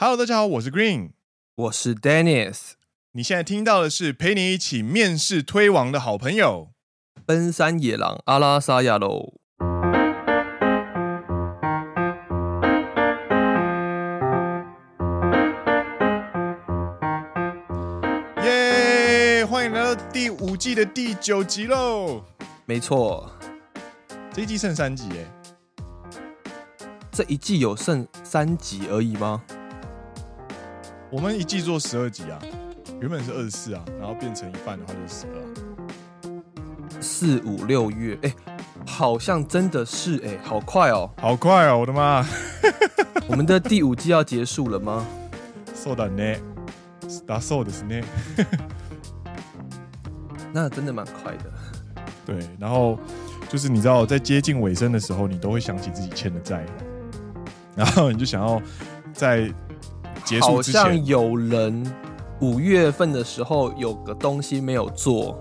[0.00, 1.10] Hello，大家好，我是 Green，
[1.56, 2.74] 我是 Dennis。
[3.14, 6.70] 你现在听到的是陪你一起面试推王的好朋友——
[7.26, 9.32] 奔山野狼阿拉萨亚喽。
[18.44, 19.44] 耶！
[19.46, 22.22] 欢迎来到第五季的第九集喽。
[22.66, 23.28] 没错，
[24.32, 25.28] 这一季剩三集耶。
[27.10, 29.42] 这一季有剩三集而已吗？
[31.11, 32.39] 我们一季做十二集啊，
[32.99, 35.35] 原本是二十四啊，然后变成一半的话就是十二。
[37.01, 38.35] 四五六月，哎、欸，
[38.87, 42.25] 好像真的是哎、欸，好快哦，好快哦，我的妈！
[43.27, 45.05] 我们的第五季要结束了吗？
[45.75, 46.39] そうだね。
[47.27, 48.03] だそうですね。
[50.53, 51.51] 那真的蛮快的。
[52.25, 52.97] 对，然后
[53.49, 56.65] 就是你知道，在接近尾声的时候，你都会想起自己欠的债，
[57.75, 58.61] 然后你就想要
[59.13, 59.53] 在。
[60.40, 61.84] 好像有人
[62.40, 65.38] 五月份的时候有个东西没有做。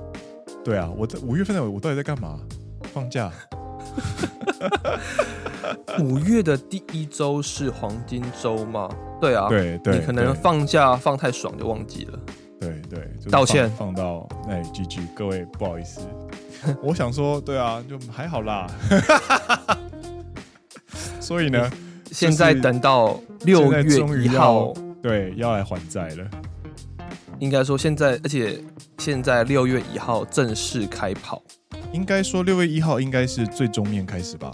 [0.64, 2.39] 对啊，我在五月份的我到底在干嘛？
[2.94, 3.31] 放假。
[6.00, 8.89] 五月的第一周是黄金周吗？
[9.20, 12.19] 对啊，对对，你可能放假放太爽就忘记了。
[12.59, 13.69] 对对，就是、道歉。
[13.72, 16.02] 放到哎，GG，各位不好意思。
[16.81, 18.67] 我想说，对啊，就还好啦。
[21.19, 21.69] 所以呢？
[22.11, 23.83] 现在等到六月
[24.23, 26.30] 一号，对，要来还债了。
[27.39, 28.59] 应该说现在，而且
[28.97, 31.41] 现在六月一号正式开跑。
[31.94, 34.52] 应该说六月一号应该是最终面开始吧？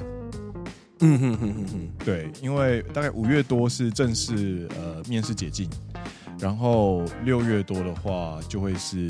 [1.00, 5.70] 嗯哼哼哼哼，对，因为大概五月多是正式呃面试解禁，
[6.40, 9.10] 然后六月多的话就会是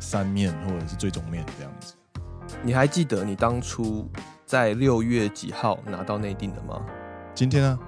[0.00, 1.94] 三面或者是最终面这样子。
[2.62, 4.08] 你还记得你当初
[4.44, 6.84] 在六月几号拿到内定的吗？
[7.36, 7.78] 今天呢？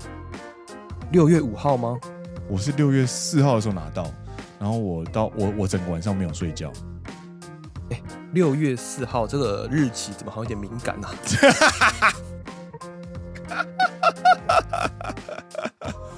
[1.11, 1.99] 六月五号吗？
[2.51, 4.13] 我是六月四号的时候拿到，
[4.61, 6.71] 然后我到我我整个晚上没有睡觉。
[7.89, 7.99] 哎，
[8.35, 11.08] 六月四号这个日期怎么好像有点敏感呢？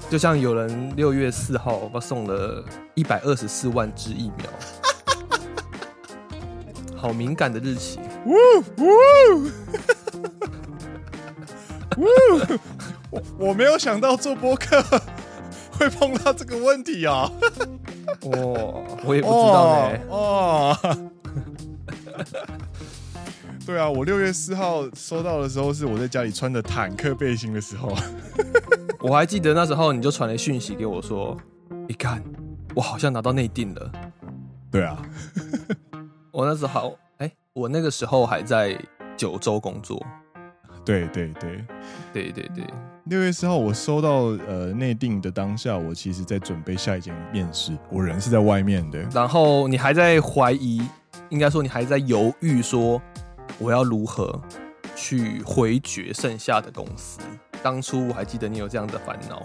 [0.09, 2.61] 就像有人六月四号我送了
[2.95, 4.45] 一百二十四万支疫苗，
[6.97, 7.97] 好敏感的日期。
[8.25, 8.33] 呜
[8.77, 8.87] 呜
[11.97, 12.07] 呜
[13.11, 14.81] 我 我没有想到做播客
[15.71, 17.29] 会碰到这个问题啊！
[18.23, 19.99] 哦，我也不知道呢。
[20.09, 20.77] 哦，
[23.65, 27.95] 对啊，我六月四号收到的时候是我在家里穿着坦克背心的时候。
[28.99, 31.35] 我还记得那时候你就传了讯息给我说
[31.87, 32.23] ：“你看，
[32.75, 33.91] 我好像拿到内定了。”
[34.71, 35.01] 对啊，
[36.31, 38.77] 我那时候哎，我那个时候还在
[39.17, 40.03] 九州工作。
[40.85, 41.65] 对对对
[42.13, 42.65] 对对对，
[43.05, 48.99] 六月四号我收到呃内定的当下，我其实在准备下一间面试，我人是在外面的。
[49.11, 50.87] 然后你还在怀疑，
[51.29, 53.01] 应该说你还在犹豫，说
[53.57, 54.39] 我要如何
[54.95, 57.19] 去回绝剩下的公司。
[57.63, 59.41] 当初我还记得你有这样的烦恼。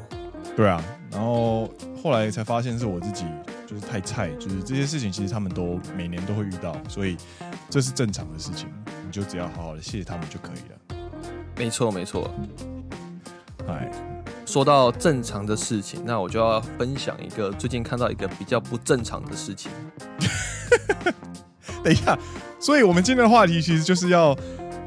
[0.55, 1.67] 对啊，然后
[2.03, 3.25] 后来才发现是我自己
[3.67, 7.17] 就是太菜，就是这些事情其实他们都每年都会遇到，所以
[7.71, 8.69] 这是正常的事情，
[9.07, 11.07] 你就只要好好的谢谢他们就可以了。
[11.57, 12.31] 没错，没错。
[13.69, 13.91] 哎，
[14.45, 19.71] 说到正常的事情，那我就要分享一个最近看到一个比较不正常的事情。
[21.83, 22.19] 等一下，
[22.59, 24.37] 所以我们今天的话题其实就是要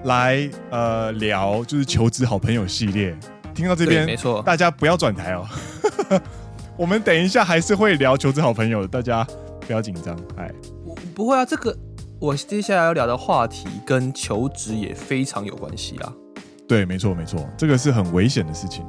[0.03, 3.17] 来呃聊，就是求职好朋友系列。
[3.55, 5.45] 听到这边，没错，大家不要转台哦。
[6.77, 9.27] 我们等一下还是会聊求职好朋友的，大家
[9.67, 10.17] 不要紧张。
[10.37, 10.49] 哎，
[11.13, 11.77] 不会啊，这个
[12.19, 16.13] 我接下来要聊的话题跟求职也非常有关系啊。
[16.69, 18.85] 对，没错，没错，这个是很危险的事情。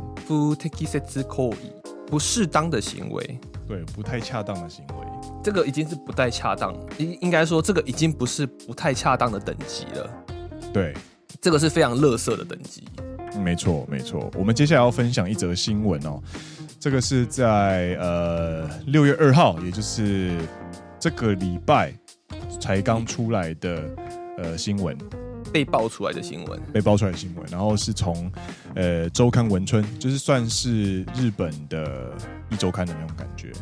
[2.07, 5.07] 不适当的行为，对，不太恰当的行为，
[5.43, 10.11] 这个已经是不太恰当，应应该说这个已经不是不太恰当的等级了。
[10.75, 10.93] 对，
[11.41, 12.85] 这个是非常垃圾的等级。
[13.39, 14.31] 没错，没错。
[14.35, 16.21] 我们接下来要分享一则新闻哦，
[16.79, 20.37] 这个是在呃六月二号，也就是
[20.99, 21.95] 这个礼拜
[22.61, 23.83] 才刚出来的
[24.37, 24.99] 呃新闻。
[25.53, 28.31] 被爆出来的新闻，被爆出来的新闻，然后是从
[28.75, 32.13] 呃周刊文春，就是算是日本的
[32.49, 33.53] 一周刊的那种感觉，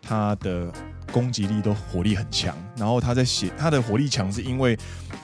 [0.00, 0.72] 它的
[1.12, 4.76] 攻击力都火力很强，然后他在写他的火力强，是因为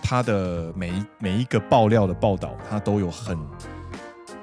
[0.03, 3.39] 他的每一每一个爆料的报道，他都有很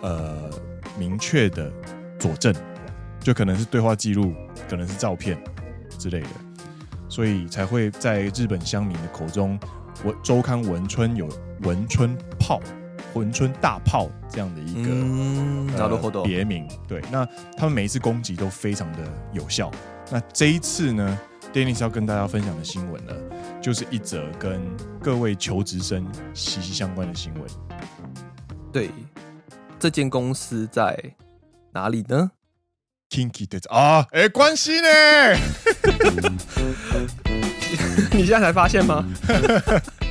[0.01, 0.49] 呃
[0.97, 1.71] 明确的
[2.17, 2.53] 佐证，
[3.19, 4.33] 就可能是对话记录，
[4.67, 5.41] 可能是照片
[5.97, 6.29] 之类的，
[7.07, 9.59] 所以才会在日本乡民的口中，
[10.03, 11.29] 我周刊文春有。
[11.61, 12.61] 文春炮
[13.13, 16.67] 文春大炮这样的一个、嗯呃、别名。
[16.87, 17.25] 对，那
[17.57, 18.99] 他们每一次攻击都非常的
[19.33, 19.71] 有效。
[20.11, 21.19] 那这一次呢
[21.53, 23.13] ，Dennis 要跟大家分享的新闻呢，
[23.61, 24.61] 就是一则跟
[25.01, 27.43] 各位求职生息息相关的新闻。
[28.71, 28.89] 对，
[29.79, 30.97] 这间公司在
[31.73, 32.31] 哪里呢
[33.09, 34.87] ？Kinky 的啊，哎，关系呢？
[38.11, 39.05] 你现在才发现吗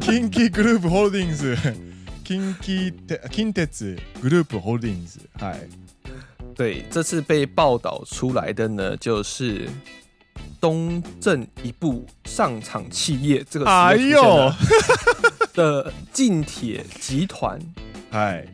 [0.00, 2.92] ？Kinky Group Holdings，Kinky
[3.30, 5.60] Kintetsu Group Holdings，嗨，
[6.54, 9.68] 对，这次被报道出来的呢，就是
[10.60, 14.52] 东正一部上场企业这个哎呦
[15.52, 17.58] 的近铁集团，
[18.10, 18.46] 嗨，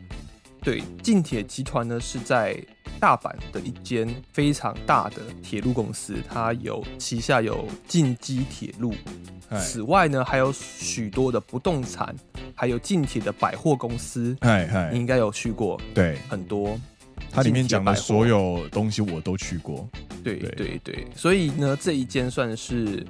[0.61, 2.57] 对，近铁集团呢是在。
[2.99, 8.93] 大阪的一间非常大的铁路公司，它有旗下有近畿铁路，
[9.59, 12.15] 此外呢还有许多的不动产，
[12.53, 14.37] 还有近铁的百货公司。
[14.41, 16.79] 嗨嗨，你应该有去过，对，很多。
[17.31, 19.89] 它里面讲的所有东西我都去过，
[20.23, 23.03] 对对对，对，所以呢这一间算是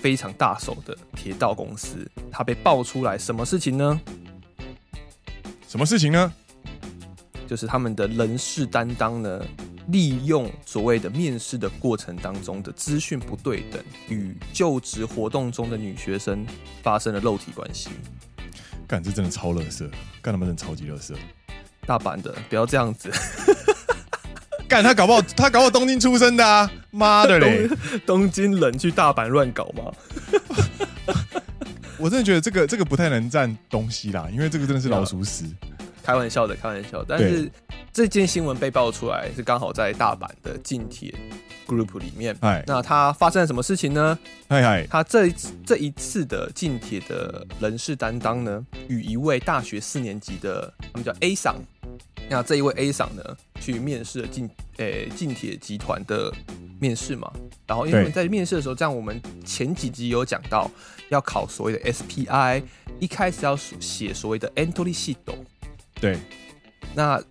[0.00, 4.00] 非常大手的铁道公司，它被爆出来什么事情呢？
[5.70, 6.32] 什么事情呢？
[7.46, 9.40] 就是他们的人事担当呢，
[9.86, 16.44] 利用所谓的面试的过程当中的资讯不对等，与就职活动中的女学生
[16.82, 17.90] 发生了肉体关系。
[18.88, 19.88] 干，这真的超垃圾！
[20.20, 21.14] 干他们真的超级垃圾！
[21.86, 23.08] 大阪的，不要这样子。
[24.68, 26.68] 干他搞不好，他搞不好东京出生的啊！
[26.90, 27.68] 妈的嘞，
[28.04, 29.84] 东京人去大阪乱搞吗？
[32.00, 35.44] 我真的觉得这个这个不太能占东西啦，因为这个真的是老鼠屎。
[36.02, 37.04] 开玩笑的，开玩笑。
[37.06, 37.50] 但是
[37.92, 41.14] 这件新闻被爆出来是刚好在大阪的近铁
[41.66, 42.34] group 里面。
[42.40, 44.18] 哎，那他发生了什么事情呢？
[44.48, 51.54] 嗨嗨，他这一次这一次的近铁的人事担当呢，与一位大学四年级的，他们叫 A 桑。
[52.30, 53.22] 那这一位 A 桑呢，
[53.60, 54.48] 去面试了近
[54.78, 56.32] 诶近铁集团的
[56.80, 57.30] 面试嘛。
[57.66, 60.70] 然后因为在面试的时候，这样我们前几集有讲到
[61.10, 62.62] 要考所谓的 SPI，
[62.98, 65.16] 一开始要写所谓的 entry sheet。
[66.00, 66.18] 对，
[66.94, 67.22] 那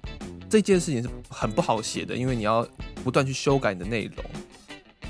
[0.50, 2.66] 这件事情是很不好写的，因为你要
[3.04, 4.24] 不断去修改你的内容。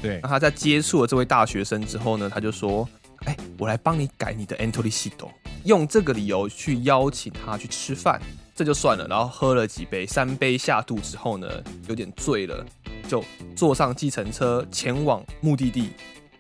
[0.02, 2.88] 对，那他在接触了这位大学生之后呢，他就说
[3.26, 5.12] ：“哎、欸，我来帮你改你的 entry sheet，
[5.66, 8.22] 用这个理由去邀请他去吃饭，
[8.56, 9.06] 这就算了。
[9.08, 11.48] 然后喝了几杯，三杯下肚之后呢，
[11.88, 12.66] 有点醉了，
[13.10, 13.22] 就
[13.56, 15.90] 坐上计程车前往目的地。”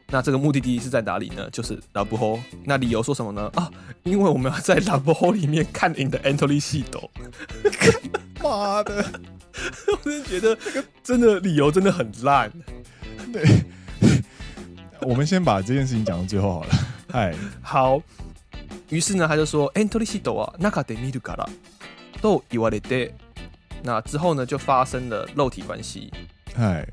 [0.09, 1.49] 那这个目的地是在哪里呢？
[1.51, 2.39] 就是拉布吼。
[2.65, 3.51] 那理由说什么呢？
[3.55, 3.69] 啊，
[4.05, 6.85] 因为我们要在拉布吼里面看你的 entry sheet。
[8.41, 9.05] 妈的！
[9.89, 12.53] 我真的觉得这个真的理由真的很烂。
[13.33, 13.45] 对，
[15.01, 16.71] 我们先把这件事情讲到最后好了。
[17.11, 18.01] 嗨，好。
[18.91, 21.49] 于是呢，他就说 entry sheet 啊，中で见るから
[22.21, 23.13] と言われて。
[23.83, 26.13] 那之后呢，就发生了肉体关系。
[26.55, 26.87] 嗨，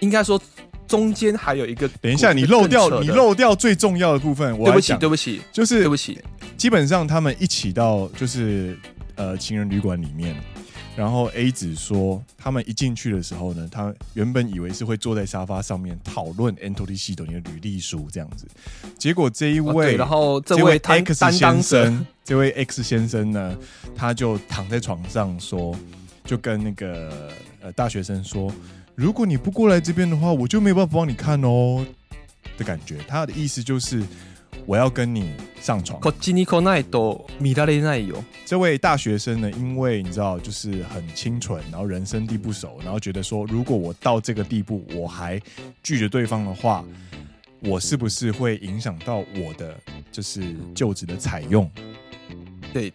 [0.00, 0.38] 应该说。
[0.87, 4.57] 中间还有一个，等一下，你漏掉你漏掉最重要的部分。
[4.57, 6.19] 我对不起，对不起，就是对不起。
[6.57, 8.77] 基本上他们一起到就是
[9.15, 10.35] 呃情人旅馆里面，
[10.95, 18.45] 然后 A 子说他们一进去的时候呢，他原本以为是会坐在沙发上面讨论 entry sheet 的履历书这样子，
[18.97, 23.57] 结果这一位，然后这位 X 先生，这位 X 先生呢，
[23.95, 25.75] 他就躺在床上说，
[26.23, 27.31] 就跟那个
[27.61, 28.51] 呃大学生说。
[28.95, 31.83] 如果你不过来这边的话，我就没有办法帮你看哦
[32.59, 32.99] 的感觉。
[33.07, 34.03] 他的意思就是
[34.67, 35.99] 我要跟你上床。
[38.45, 45.41] 这位大学生呢，因为你知道，就是很清纯，然后人生地不熟，然后觉得说，如果我到这个地步，我还
[45.81, 46.85] 拒绝对方的话，
[47.61, 49.75] 我是不是会影响到我的
[50.11, 51.67] 就是就职的采用？
[52.71, 52.93] 对，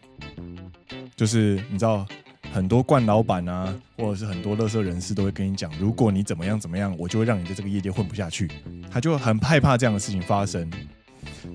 [1.17, 2.07] 就是你知道。
[2.53, 8.51] 很多惯老板啊，或者是很多乐色人士都会跟你讲，如果你怎么样怎么样，我就会让你在这个业界混不下去。
[8.91, 10.69] 他就很害怕这样的事情发生，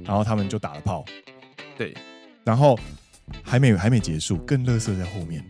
[0.04, 1.04] 然后他们就打了炮。
[1.78, 1.94] 对，
[2.44, 2.80] 然后
[3.42, 5.44] 还没有还没结束，更乐色在后面，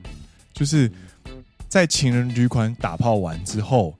[0.53, 0.89] 就是
[1.67, 3.93] 在情人旅馆打炮完之后，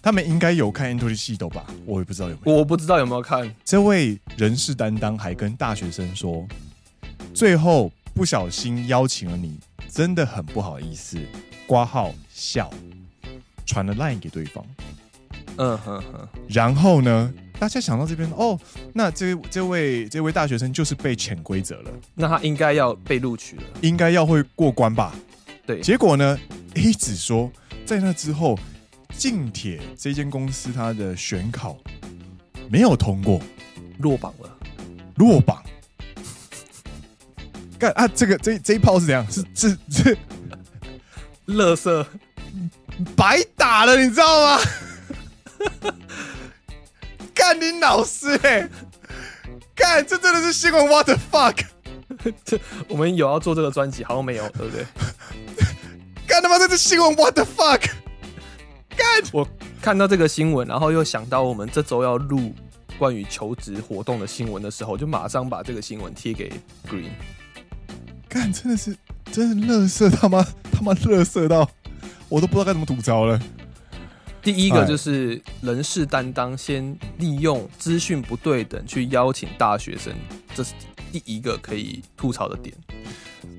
[0.00, 1.66] 他们应该有看 entry sheet 吧？
[1.84, 3.52] 我也不知道有没有，我不知道有没有看。
[3.64, 6.46] 这位人事担当还跟大学生说，
[7.34, 9.58] 最后不小心邀请了你。
[9.88, 11.18] 真的很不好意思，
[11.66, 12.70] 挂号笑，
[13.64, 14.64] 传了 line 给对方。
[15.56, 16.28] 嗯哼哼。
[16.48, 18.58] 然后呢，大家想到这边哦，
[18.92, 25.14] 那这这位这位大学生就是被潜规则了，那他应该要被录取了，应该要会过关吧？
[25.66, 25.80] 对。
[25.80, 26.38] 结果呢
[26.74, 27.50] ，A 子说，
[27.84, 28.58] 在那之后，
[29.16, 31.76] 近铁这间公司他的选考
[32.68, 33.40] 没有通过，
[33.98, 34.58] 落榜了，
[35.16, 35.62] 落榜。
[37.78, 39.26] 干啊，这个这这一炮是怎样？
[39.30, 40.18] 是是是，
[41.46, 42.06] 乐色
[43.14, 44.62] 白打了，你知道吗？
[47.34, 48.70] 干你老师哎、欸！
[49.74, 51.64] 干，这真的是新闻？What the fuck？
[52.44, 54.86] 这我们有要做这个专辑，好像没有，对不对？
[56.26, 57.90] 干他妈这是新闻？What the fuck？
[58.96, 59.06] 干！
[59.32, 59.46] 我
[59.82, 62.54] 看到这个新闻，然后又想到我们这周要录
[62.98, 66.50] 关于求职活动的新闻的时候，就马上把这个新闻贴给
[66.88, 67.10] Green。
[68.36, 68.94] 干，真的是，
[69.32, 71.68] 真是乐色他妈他妈乐色到，
[72.28, 73.40] 我都不知道该怎么吐槽了。
[74.42, 80.12] 第一个就是人事担当，先利用资讯不对等去邀请大学生，
[80.54, 80.74] 这是
[81.10, 82.76] 第一个可以吐槽的点。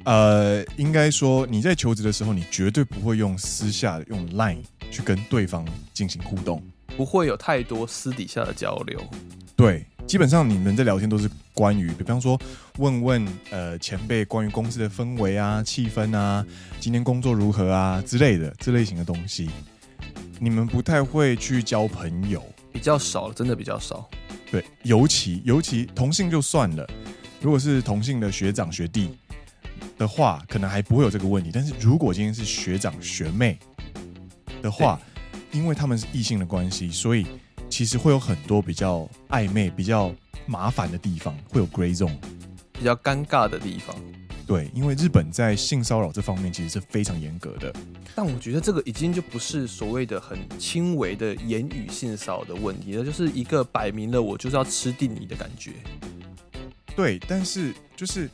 [0.06, 6.64] 呃，应该说你在求职的时候，你绝对不会用私下用 Line 去跟对方进行互动，
[6.96, 9.02] 不会有太多私底下的交流。
[9.56, 12.40] 对，基本上你们在聊天都是关于，比方说
[12.78, 16.46] 问问呃前辈关于公司的氛围啊、气氛啊、
[16.80, 19.50] 今天工作如何啊之类的这类型的东西。
[20.40, 24.10] 你们不太会去交朋友，比较少，真的比较少。
[24.50, 26.88] 对，尤其尤其同性就算了，
[27.42, 29.18] 如果是同性的学长学弟
[29.98, 31.50] 的话，可能还不会有这个问题。
[31.54, 33.60] 但是如果今天是学长学妹
[34.62, 34.98] 的话，
[35.52, 37.28] 因为他们是异性的关系，所以
[37.70, 40.14] 其实会有很多比较暧昧、比较
[40.46, 42.16] 麻烦的地方，会有 gray zone，
[42.74, 43.96] 比较尴尬的地方。
[44.46, 47.74] 对，因为日本在性骚扰这方面其实是非常严格的。
[48.16, 55.74] 但我觉得这个已经就不是所谓的很轻微的言语性骚扰的问题了，就是一个摆明了我就是要吃定你的感觉。
[56.96, 58.30] 对，但是就是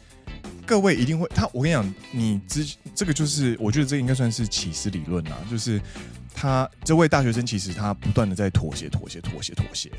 [0.68, 5.82] 各位一定会他，我跟你讲，你之这个就是我觉得这应该算是起司理论啊，就是
[6.34, 9.90] 他这位大学生其实他不断的在妥协、妥协、妥协、妥协，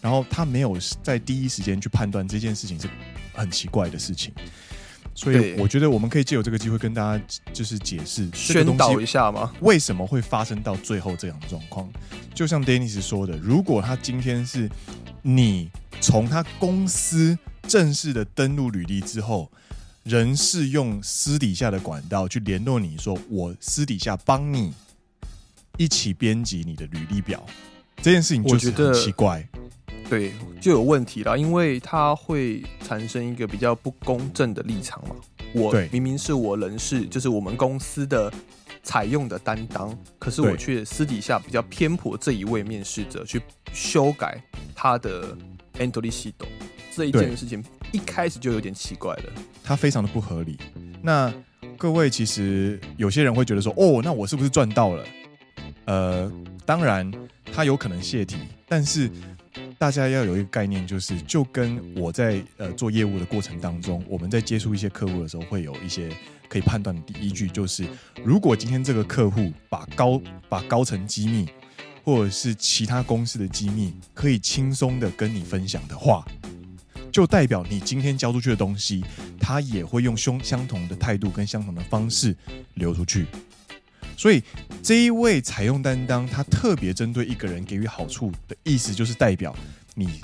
[0.00, 2.88] 然后他没有在第一时间去判断这件事情是
[3.32, 4.32] 很奇怪的事情。
[5.16, 9.52] 所以我觉得我们可以借由这个机会跟大家就是解释宣导一下吗？
[9.60, 11.88] 为什么会发生到最后这样的状况？
[12.34, 14.68] 就像 Dennis 说的，如果他今天是
[15.22, 15.70] 你
[16.00, 19.48] 从他公司正式的登录履历之后，
[20.02, 24.74] 人是用私底下的管道去联络你说，我私底下帮你
[25.76, 27.44] 一起编辑你的履历表，
[28.02, 29.46] 这件事情就是很奇怪。
[30.08, 35.16] 对，就有问题了，因为它会产生一个比较不公正的立场嘛。
[35.54, 38.32] 我明明是我人事，就是我们公司的
[38.82, 43.40] 采用的担当，可是我却私底下比较偏颇这一位面试者去
[43.72, 44.38] 修改
[44.74, 45.34] 他的
[45.78, 46.34] entry sheet，
[46.94, 50.58] 这一件事情一开始就有点奇怪了，它非常的不合理。
[51.02, 51.32] 那
[51.78, 55.04] 各位其实有些人会觉得说，哦，那我是不是赚到了？
[55.86, 56.30] 呃，
[56.66, 57.10] 当然
[57.52, 58.36] 他有可能泄题，
[58.68, 59.10] 但是。
[59.76, 66.10] 大家要有一个概念，就是就跟我在呃做业务的过程当中，我们在接触一些客户的时候，会有一些
[66.48, 67.84] 可以判断的第一句，就是
[68.24, 71.46] 如果今天这个客户把高把高层机密
[72.02, 76.24] 或者是其他公司的机密可以轻松的跟你分享的话，
[77.12, 79.04] 就代表你今天交出去的东西，
[79.38, 82.34] 他也会用相相同的态度跟相同的方式
[82.74, 83.26] 流出去。
[84.16, 84.42] 所以
[84.82, 89.54] 这一位采用担当，他特别针对一个人给予好处的意思，就是代表
[89.94, 90.20] 你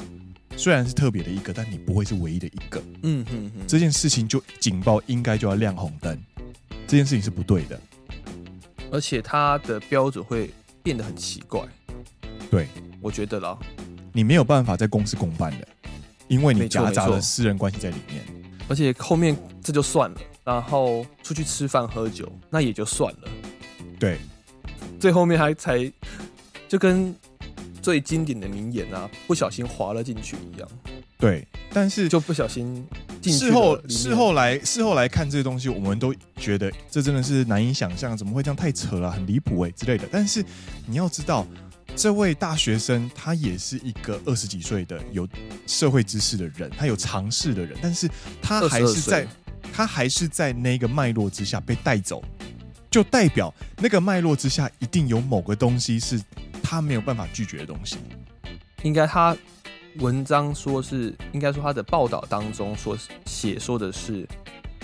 [0.56, 2.82] 虽然是特别的一个，但你不会是唯一的一个。
[3.02, 6.18] 嗯哼哼，这件事情就警报应该就要亮红灯，
[6.86, 7.80] 这件事情是不对的，
[8.92, 10.50] 而且他的标准会
[10.82, 11.62] 变得很奇怪。
[12.50, 12.68] 对，
[13.00, 13.58] 我觉得啦，
[14.12, 15.68] 你没有办法在公司公办的，
[16.28, 18.22] 因为你夹杂了私人关系在里面，
[18.68, 23.28] 而且后面这就算了，然后出去吃饭喝酒那也就算了。
[24.00, 24.18] 对，
[24.98, 25.92] 最后面还才
[26.66, 27.14] 就跟
[27.82, 30.68] 最经典的名言啊，不小心滑了进去一样。
[31.18, 32.82] 对，但是就不小心
[33.20, 33.38] 进去。
[33.38, 40.08] 事后事后来事后来看这些东西，我们都觉得这真的是难以想象，怎么会这样太扯了，很离谱哎之类的。
[40.10, 40.42] 但是
[40.86, 41.46] 你要知道，
[41.94, 45.28] 这位大学生他也是一个二十几岁的有
[45.66, 48.08] 社会知识的人，他有尝试的人，但是
[48.40, 49.28] 他还是在
[49.70, 52.24] 他还是在那个脉络之下被带走。
[52.90, 56.20] 就代表那个脉络之下，一定有某个东西是
[56.62, 57.98] 他没有办法拒绝的东西。
[58.82, 59.36] 应该他
[59.96, 64.26] 文章说是，应该说他的报道当中所写说的是，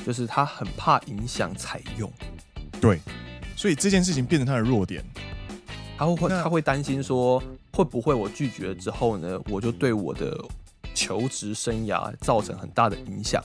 [0.04, 2.10] 就是他很怕影响采用。
[2.80, 3.00] 对，
[3.56, 5.04] 所以这件事情变成他的弱点。
[5.98, 10.38] 他会他会担心说，会不会我拒绝了之后呢，我就对我的
[10.94, 13.42] 求职生涯造成很大的影响。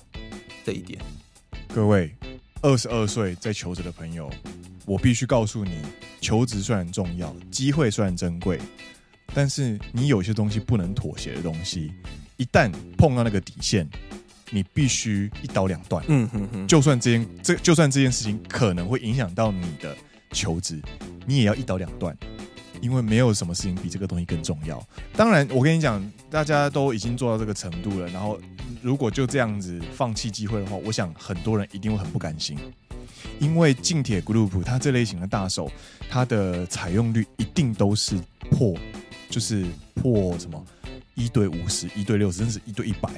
[0.64, 1.02] 这一点，
[1.74, 2.14] 各位。
[2.62, 4.30] 二十二岁在求职的朋友，
[4.86, 5.82] 我必须告诉你，
[6.22, 8.60] 求职虽然重要，机会虽然珍贵，
[9.34, 11.92] 但是你有些东西不能妥协的东西，
[12.38, 13.90] 一旦碰到那个底线，
[14.52, 16.06] 你必须一刀两断。
[16.08, 19.98] 嗯哼哼，就算这件这就算这件事情可能会影响到你的
[20.32, 20.80] 求职，
[21.26, 22.16] 你也要一刀两断，
[22.80, 24.80] 因为没有什么事情比这个东西更重要。
[25.16, 26.00] 当然，我跟你讲，
[26.30, 28.40] 大家都已经做到这个程度了，然后
[28.82, 32.58] 如果就这样子放弃机会的话，我想很多人一定会很不甘心。
[33.40, 35.72] 因为近铁 Group 它这类型的大手，
[36.10, 38.16] 它的采用率一定都是
[38.50, 38.76] 破，
[39.30, 40.64] 就是破什么
[41.16, 43.10] 一对五十、一对六十，甚至一对一百。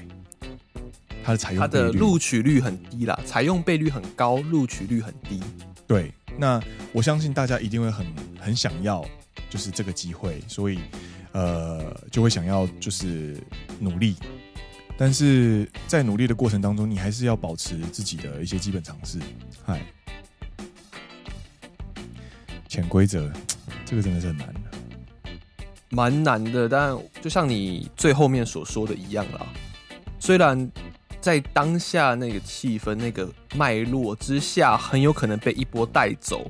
[1.24, 5.42] 它的采用它的录取率很低啦，采用倍率很高，录取率很低。
[5.88, 8.06] 对，那我相信大家一定会很
[8.40, 9.06] 很想要，
[9.50, 10.80] 就是这个机会，所以
[11.32, 13.42] 呃就会想要就是
[13.80, 14.16] 努力。
[15.04, 19.20] 但是在努力的过程当中，你还是要保持自己的一些基本常识。
[19.66, 19.86] 嗨，
[22.70, 23.30] 潜规则，
[23.84, 24.54] 这个真的是很难，
[25.90, 26.70] 蛮难的。
[26.70, 29.46] 但就像你最后面所说的一样啦，
[30.22, 30.72] 虽然
[31.20, 36.50] 在当下那个气氛、那个脉络之下，很有可能被一波带走。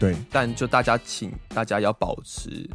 [0.00, 2.68] 对，但就大家请大家要保持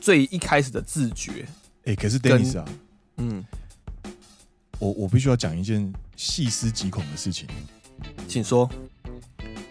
[0.00, 1.44] 最一开始的自觉。
[1.78, 2.64] 哎、欸，可是 Dennis 啊。
[3.18, 3.44] 嗯，
[4.78, 7.48] 我我必须要讲一件细思极恐的事情，
[8.28, 8.68] 请说。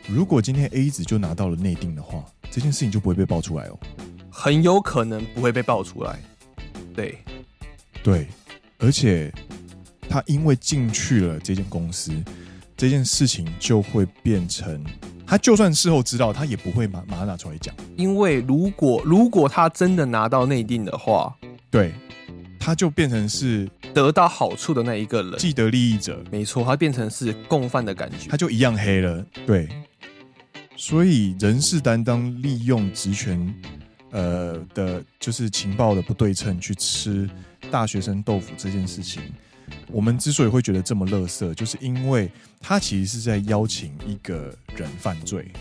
[0.07, 3.79] 如果今天 A 子就拿到了内定的话，这件事情就不会被爆出来哦。
[4.29, 6.19] 很有可能不会被爆出来。
[6.93, 7.17] 对，
[8.03, 8.27] 对，
[8.77, 9.33] 而且
[10.07, 12.13] 他因为进去了这间公司，
[12.77, 14.83] 这件事情就会变成
[15.25, 17.73] 他就算事后知道，他也不会马马上拿出来讲。
[17.95, 21.35] 因为如果如果他真的拿到内定的话，
[21.71, 21.93] 对。
[22.59, 26.23] 他就变成是得到好处的那一个人，既得利益者。
[26.31, 29.23] 没错，他变成是共犯的感觉，他就一样黑了。
[29.45, 29.69] 对，
[30.75, 33.53] 所以人事担当利用职权，
[34.11, 37.29] 呃的，就是情报的不对称去吃
[37.69, 39.21] 大学生豆腐这件事情，
[39.87, 45.51] 我们之所以会觉得这么乐色，就是因为他其实是在邀请一个人犯罪，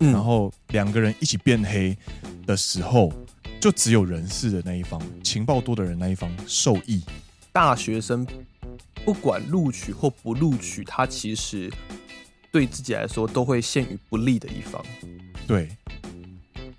[0.00, 1.96] 嗯，然后两个人一起变黑
[2.46, 3.12] 的时候。
[3.60, 7.02] 就只有人事的那一方，情报多的人那一方受益。
[7.52, 8.26] 大学生
[9.04, 11.70] 不管录取或不录取，他其实
[12.50, 14.82] 对自己来说都会陷于不利的一方。
[15.46, 15.68] 对，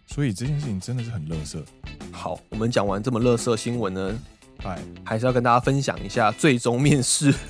[0.08, 1.64] 所以这件事情真的是很乐色。
[2.12, 4.20] 好，我们讲完这么乐色新闻呢，
[4.64, 7.32] 哎，还是要跟大家分享一下最终面试。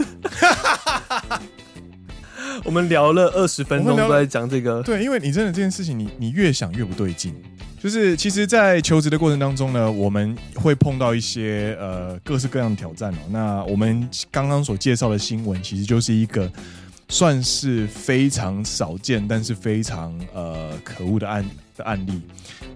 [2.65, 7.33] 我们聊了二十分钟都在讲这个，对，因为你真的这件事情你，你你越想越不对劲。
[7.81, 13.17] 就是其实，在求职的过程当中呢，我们会碰到一些呃各式各样的挑战哦。
[13.31, 16.47] 那我们刚刚所介绍的新闻，其实就是一个
[17.09, 21.43] 算是非常少见，但是非常呃可恶的案
[21.75, 22.21] 的案例。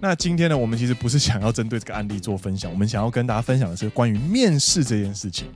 [0.00, 5.46] 那今天呢，我们其实不是想要针对这个案例做分享，我们想要跟大家分享的是关于面试这件事情，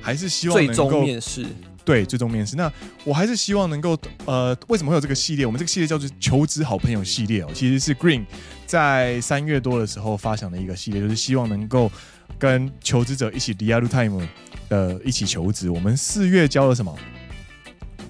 [0.00, 1.44] 还是希望最终面试。
[1.88, 2.54] 对，最终面试。
[2.54, 2.70] 那
[3.02, 5.46] 我还是希望能够，呃，为什么会有这个系列？
[5.46, 8.26] 我们这个系列叫做“求职好朋友”系列哦，其实是 Green
[8.66, 11.90] 在三月多的时候发想的一个系列，就是希望能够
[12.38, 14.22] 跟求职者一起 real time
[14.68, 15.70] 的一起求职。
[15.70, 16.94] 我们四月教了什么？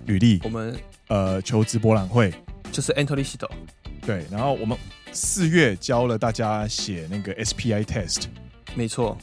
[0.07, 0.41] 履历。
[0.43, 2.35] 我们呃，求职博览会
[2.73, 3.49] 就是 Entry Sheet。
[4.05, 4.77] 对，然后我们
[5.13, 8.25] 四月教了大家写那个 SPI test。
[8.75, 9.17] 没错。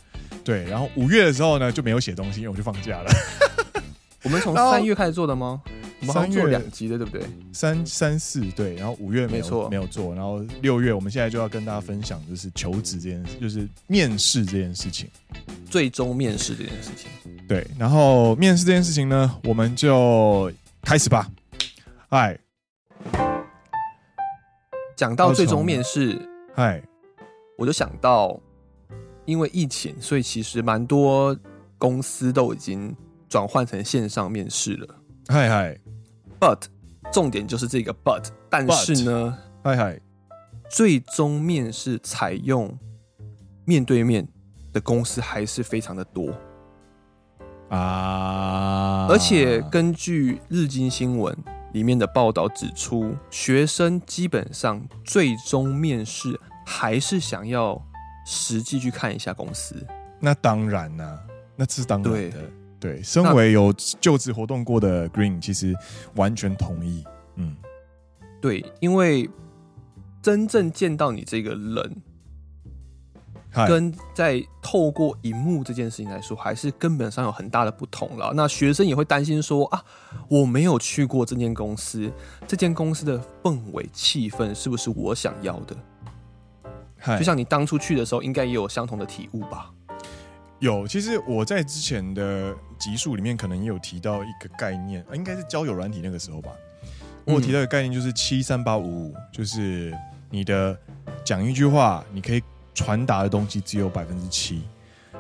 [0.45, 3.11] 对，然后五月的时候呢，就没有写东西，因为我就放假了。
[4.25, 5.61] 我们从三月开始做的吗？
[6.01, 7.23] 我们好像做两集的，对不对？
[7.53, 15.07] 三三四对，然后五月没有没错没有做，然后六月我们现在就要跟大家分享，就是求职这件事，就是面试这件事情，
[15.69, 17.07] 最终面试这件事情。
[17.47, 21.29] 对，然后面试这件事情呢，我们就开始吧。
[22.09, 22.35] 嗨，
[24.95, 26.19] 讲到最终面试，
[26.55, 26.81] 嗨，
[27.59, 28.39] 我就想到，
[29.25, 31.37] 因为疫情，所以其实蛮多
[31.77, 32.91] 公司都已经。
[33.35, 34.95] 转换成线上面试了，
[35.27, 35.77] 嗨嗨
[36.39, 36.57] ，but
[37.11, 39.99] 重点就是这个 but，但是呢，嗨嗨，
[40.69, 42.73] 最终面试采用
[43.65, 44.25] 面对面
[44.71, 46.33] 的公司还是非常的多。
[47.67, 51.37] 啊，而且根据日经新闻
[51.73, 57.85] 里面的报道指出，学生基本上最终面试还是想要
[58.25, 59.85] 实际去看一下公司，
[60.21, 61.19] 那当然啦、啊，
[61.57, 62.37] 那是当然的。
[62.85, 65.75] 对，身为有就职活动过的 Green，其实
[66.15, 67.03] 完全同意。
[67.37, 67.55] 嗯，
[68.39, 69.27] 对，因为
[70.21, 71.95] 真正见到你这个人，
[73.67, 78.31] 跟在透过荧幕这件事情来说，还是根本上有很大的不同了。
[78.35, 79.83] 那学生也会担心说啊，
[80.29, 82.11] 我没有去过这间公司，
[82.45, 85.75] 这间公司的氛围气氛是不是我想要的？
[87.17, 89.71] 就像你当初去的时候，应该也有相同的体悟吧？
[90.59, 96.51] 有，其实我在之前的集数里面可能也有提到一个概念，应该是交友软体那个时候吧。
[97.25, 99.91] 我有提到一个概念就是七三八五五，就是
[100.29, 100.77] 你的
[101.23, 104.61] 讲一句话，你可以传达的东西只有百分之七，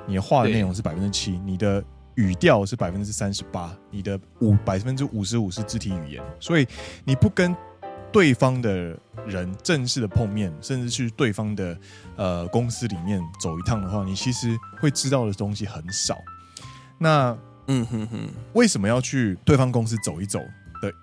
[0.05, 6.67] 你的话的内容是百分之七，你的语调是百分之三十八，你的五百分之五十五是肢体语言，所以
[7.03, 7.55] 你不跟
[8.11, 11.77] 对方的人正式的碰面，甚至去对方的
[12.15, 16.17] 呃公司里面走一趟的话，你其实会知道的东西很少。
[16.97, 20.39] 那嗯哼哼，为什么要去对方公司走一走
[20.81, 20.93] 的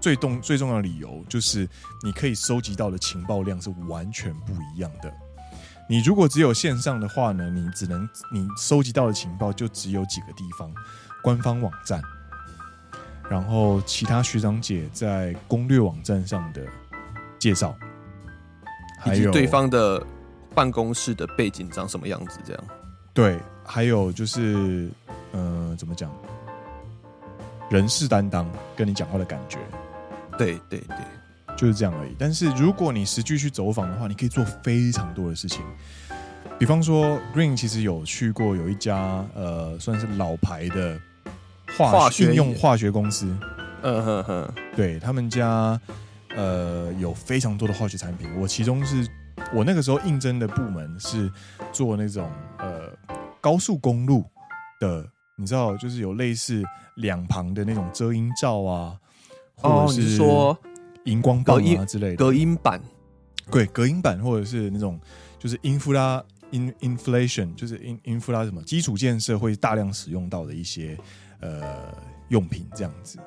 [0.00, 1.68] 最重最重要的理由，就是
[2.02, 5.12] 你可以收集到的情报量是完全不一样的。
[5.88, 10.70] 你如果只有线上的话呢，你只能你收集到的情报就只有几个地方，
[11.22, 12.02] 官方网站，
[13.28, 16.62] 然后其他学长姐在攻略网站上的
[17.38, 17.76] 介绍，
[19.00, 20.02] 还有对方的
[20.54, 22.64] 办公室的背景长什么样子，这样。
[23.12, 24.88] 对，还有就是。
[25.34, 26.10] 呃，怎么讲？
[27.70, 29.58] 人事担当跟你讲话的感觉，
[30.38, 32.14] 对对对，就是这样而已。
[32.18, 35.64] 但是如果你实际去走访的话，你可以做非常多的事情。
[36.58, 41.00] 比方说，Green 其实有去过有一家呃，算是老牌的
[41.76, 43.26] 化学应用化学公司。
[43.82, 45.80] 嗯哼哼，对他们家
[46.36, 48.28] 呃有非常多的化学产品。
[48.38, 49.08] 我其中是
[49.52, 51.32] 我那个时候应征的部门是
[51.72, 52.92] 做那种呃
[53.40, 54.24] 高速公路
[54.78, 55.04] 的。
[55.36, 56.62] 你知道，就是有类似
[56.96, 58.98] 两旁的那种遮阴罩啊，
[59.56, 60.56] 或者是说
[61.04, 62.80] 荧光棒啊之类的隔音板，
[63.50, 64.98] 对，隔音板或者是那种
[65.38, 70.96] 就是英夫拉 in inflation，就是 in infra 什么基础建设会大量使用到的一些
[71.40, 71.92] 呃
[72.28, 73.18] 用品这样子。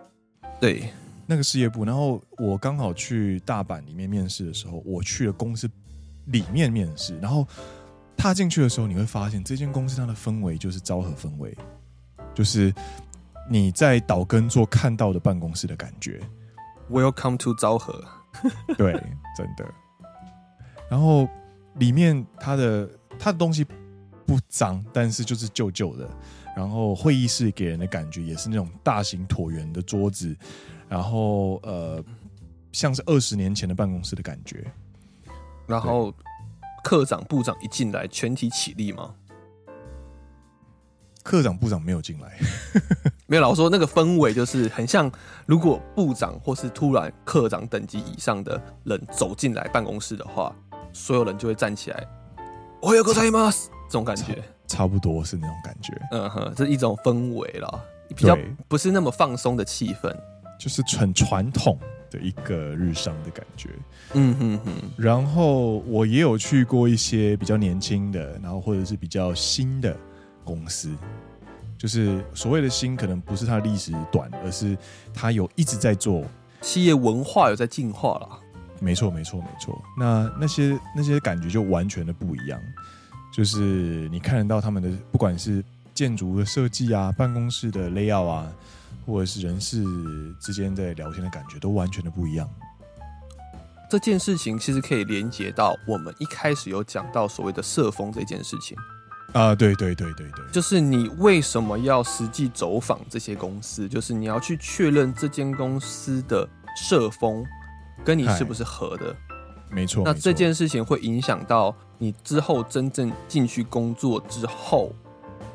[0.59, 0.89] 对，
[1.25, 5.69] 那个事业部，然后我刚好去大阪里面面试的时候，我去了公司
[6.25, 7.45] 里面面试，然后
[8.15, 11.55] 踏进去的时候，你会发现这间公司它的氛围就是昭和氛围。
[12.37, 12.71] 就是
[13.49, 16.21] 你在岛根做看到的办公室的感觉。
[16.87, 18.05] Welcome to 昭和。
[18.77, 18.93] 对，
[19.35, 19.65] 真的。
[20.87, 21.27] 然后
[21.77, 23.65] 里面它的它的东西
[24.27, 26.07] 不脏，但是就是旧旧的。
[26.55, 30.37] 然后会议室给人的感觉也是那种大型椭圆的桌子，
[30.87, 32.03] 然后呃，
[32.71, 34.63] 像是二十年前的办公室的感觉。
[35.65, 36.13] 然后
[36.83, 39.15] 课长部长一进来，全体起立吗？
[41.27, 42.39] 科长部长没有进来，
[43.27, 43.41] 没有。
[43.41, 45.11] 老实说那个氛围就是很像，
[45.45, 50.55] 如果部长或是突然科长等级以上的人走进来办公室的话，
[50.93, 52.07] 所有人就会站起来。
[52.81, 53.51] 我有个在吗？
[53.89, 54.35] 这种感觉
[54.67, 55.93] 差，差不多是那种感觉。
[56.11, 57.83] 嗯哼，这是一种氛围了，
[58.15, 58.37] 比较
[58.69, 60.15] 不是那么放松的气氛，
[60.57, 61.77] 就是很传统
[62.09, 63.69] 的一个日商的感觉。
[64.13, 64.73] 嗯哼哼。
[64.95, 69.93] 然后我也有去过一些比较年轻的，然后或者是比较新的。
[70.47, 70.89] 公司
[71.77, 74.75] 就是所谓的新，可能不是它历史短，而是
[75.13, 76.23] 它有一直在做
[76.61, 78.39] 企业文化有在进化了。
[78.79, 79.79] 没错，没错，没错。
[79.97, 82.59] 那那些那些感觉就完全的不一样，
[83.31, 88.51] 就是你看得到他们的不管是建筑的设计啊、办公室的 layout 啊，
[89.05, 89.83] 或者是人事
[90.39, 92.49] 之间在聊天的感觉，都完全的不一样。
[93.89, 98.77] 这件事情其实可以连接到我们一开始有讲到所谓的社风这件事情。
[99.33, 103.87] 啊，对对对对对，就是你为什么要实际走访这些公司？
[103.87, 107.45] 就是你要去确认这间公司的社风
[108.03, 109.15] 跟你是不是合的。
[109.69, 114.93] 没错，那这件事情会影响到你之后真正进去工作之后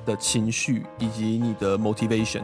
[0.05, 2.43] 的情绪以及你的 motivation。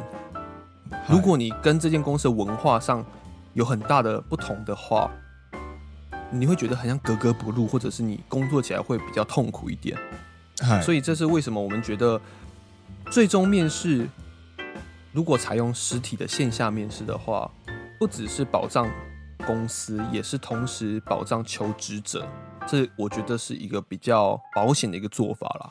[1.07, 3.05] 如果你跟这间公司的文化上
[3.53, 5.11] 有很大的不同的话，
[6.31, 9.97] 你会觉得好像格格不入，或者是你工作起来会比较痛苦一点。
[10.83, 12.21] 所以这是为什么我们觉得
[13.11, 14.09] 最终面试
[15.13, 17.51] 如果采用实体的线下面试的话，
[17.99, 18.91] 不只是保障
[19.47, 22.29] 公司，也是同时保障求职者。
[22.67, 25.71] 这我觉得是一个比较保险的一个做法啦。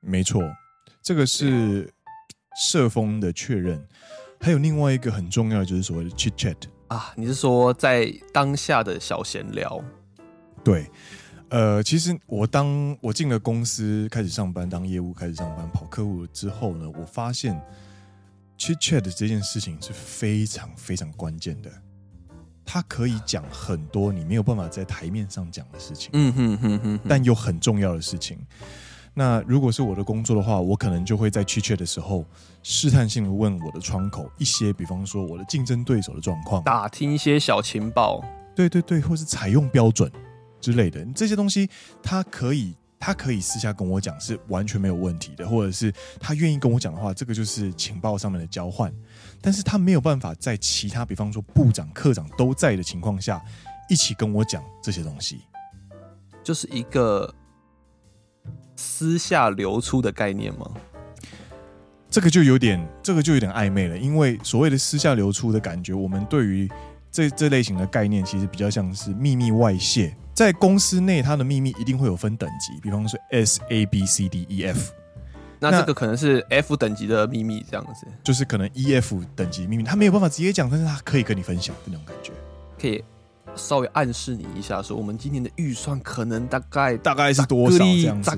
[0.00, 0.42] 没错，
[1.00, 1.92] 这个是
[2.70, 3.86] 社风的确认。
[4.40, 6.56] 还有另外一个很重要的就是所谓的 chit chat
[6.88, 9.82] 啊，你是说在当下的小闲聊？
[10.64, 10.90] 对。
[11.52, 17.54] 呃，其实我当我进了公司开始上班，当业务开始上班跑客户之后呢，我发现
[18.58, 21.70] chit chat 这件事情是非常非常关键的，
[22.64, 28.38] 它可以讲很多你没有办法在台面上讲的事情，嗯哼哼哼，但又很重要的事情。
[29.12, 32.24] 那如果是我的工作的话，我可能就会在 chit chat 的时候
[32.62, 38.24] 试探性的问我的窗口一些，比方说我的竞争对手的状况，打听一些小情报，
[38.56, 40.10] 对对对，或是采用标准。
[40.62, 41.68] 之类的，这些东西
[42.02, 48.90] 他可以他可以私下跟我讲是完全没有问题的，或者是他愿意跟我讲的话，这个就是情报上面的交换。
[49.40, 53.42] 但是他没有办法在其他，比方说部长、科长都在的情况下，
[53.90, 55.40] 一起跟我讲这些东西，
[56.44, 57.34] 就是一个
[58.76, 60.70] 私下流出的概念吗？
[62.08, 66.70] 这个就有点，这个就有点暧昧了，因为所谓的私下流出的感觉，我们对于
[67.10, 70.14] 这这类型的概念，其实比较像是秘密外泄。
[70.34, 74.92] 在公司内，它的秘密一定会有分等级，比方说 S A B C D E F，
[75.58, 82.32] 那这个可能是 F 等级的秘密，这样子，就是可能 E F 等级秘密，他没有办法直接讲，但是他可以跟你分享的那种感觉，
[82.80, 83.02] 可以。
[83.54, 88.30] 稍微暗示你一下，说我们今年的预算可能大概大概是多少这样子？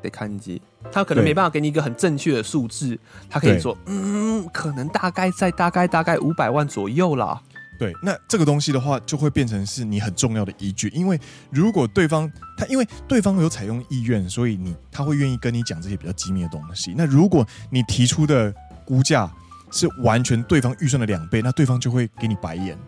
[0.00, 2.96] 得看机，他可能没办法给你一个很正确的数字，
[3.28, 7.42] 他可以说，嗯，可能大概在大概大概五百万左右啦。
[7.78, 16.94] 对，那这个东西的话，就会变成是你很重要的依据，因为如果对方他因为对方有采用意愿，所以你他会愿意跟你讲这些比较机密的东西。
[16.96, 19.30] 那如果你提出的估价，
[19.72, 22.78] 是完全对方预算的两倍，那对方就会给你白眼，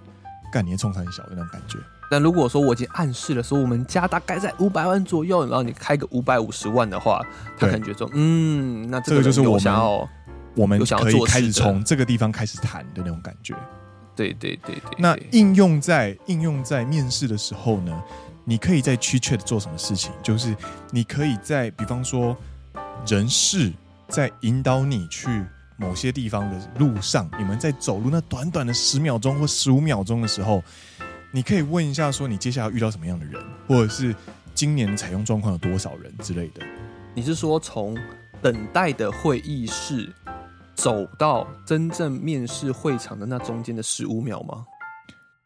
[0.52, 1.76] 干你冲三小的那种感觉。
[2.10, 7.20] 那如果说我已经暗示了说我们家大概在五百万左右，然后你开个五百五十万的话，
[7.58, 10.08] 他可能觉得说，嗯，那这个就是我想要，
[10.56, 13.54] 我们可以开始从这个地方开始谈的那种感觉。
[14.18, 14.96] 对对对对。
[14.98, 18.02] 那应用在应用在面试的时候呢，
[18.44, 20.10] 你可以在 chitchat 做什么事情？
[20.22, 20.54] 就是
[20.90, 22.36] 你可以在比方说
[23.06, 23.72] 人事
[24.08, 25.44] 在引导你去。
[25.80, 30.60] 某些地方的路上，你们在走路那短短的十秒钟或十五秒钟的时候，
[31.30, 34.12] 你可以问一下说，你接下来遇到什么样的人，或者是
[34.52, 36.66] 今年采用状况有多少人之类的。
[37.14, 37.96] 你是说从
[38.42, 40.12] 等待的会议室
[40.78, 44.64] 走到真正面试会场的那中间的十五秒吗？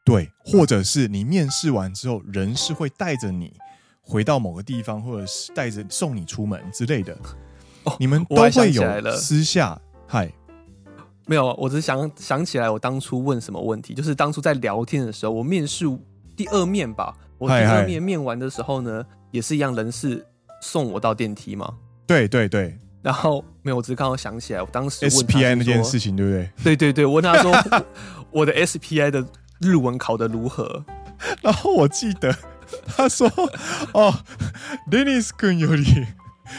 [0.04, 3.50] 对，或者是你面试完之后，人是会带着你
[4.02, 7.16] 回到某个地方，或者是带着送你出门之类的。
[7.84, 9.80] 哦，你们都会有私下。
[10.06, 10.30] 嗨，
[11.26, 15.86] 没有，我只是想想起来，我当初问什么问题，就是当初在聊天的时候，我面试
[16.36, 20.26] 第二面吧，我第二面面完的时候呢，也是一样，人事
[20.60, 21.74] 送我到电梯吗。
[22.06, 26.49] 对对对，然后没有，我只是刚好想起来，我当时 SPI 那件事情，对不对？
[26.63, 27.85] 对对对，我问他说我，
[28.41, 29.25] 我的 SPI 的
[29.59, 30.83] 日文考得如何？
[31.41, 32.35] 然后我记得
[32.85, 34.13] 他说：“哦，
[34.91, 36.05] デニス君より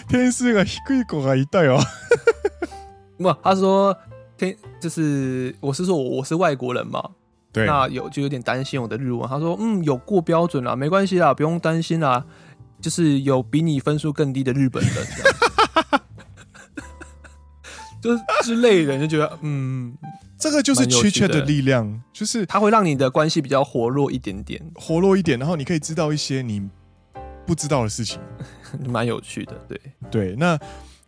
[0.09, 1.81] 点数が低い子がいたよ。”
[3.19, 3.97] 不，他说
[4.37, 7.11] 天就是我是说我我是外国人嘛，
[7.53, 9.29] 对，那有就有点担心我的日文。
[9.29, 12.25] 他说嗯，有过标准啦，没关系啦，不用担心啦，
[12.81, 14.93] 就是有比你分数更低的日本人，
[18.04, 19.98] 就是之类的，就觉得 嗯，
[20.38, 26.70] 这个就是 chitchat 的力量，就是它会让你的关系比较活络一点点，活络一点，然后你可以知道一些你
[27.46, 28.20] 不知道的事情，
[28.88, 29.80] 蛮有趣的，对
[30.12, 30.60] 对，那。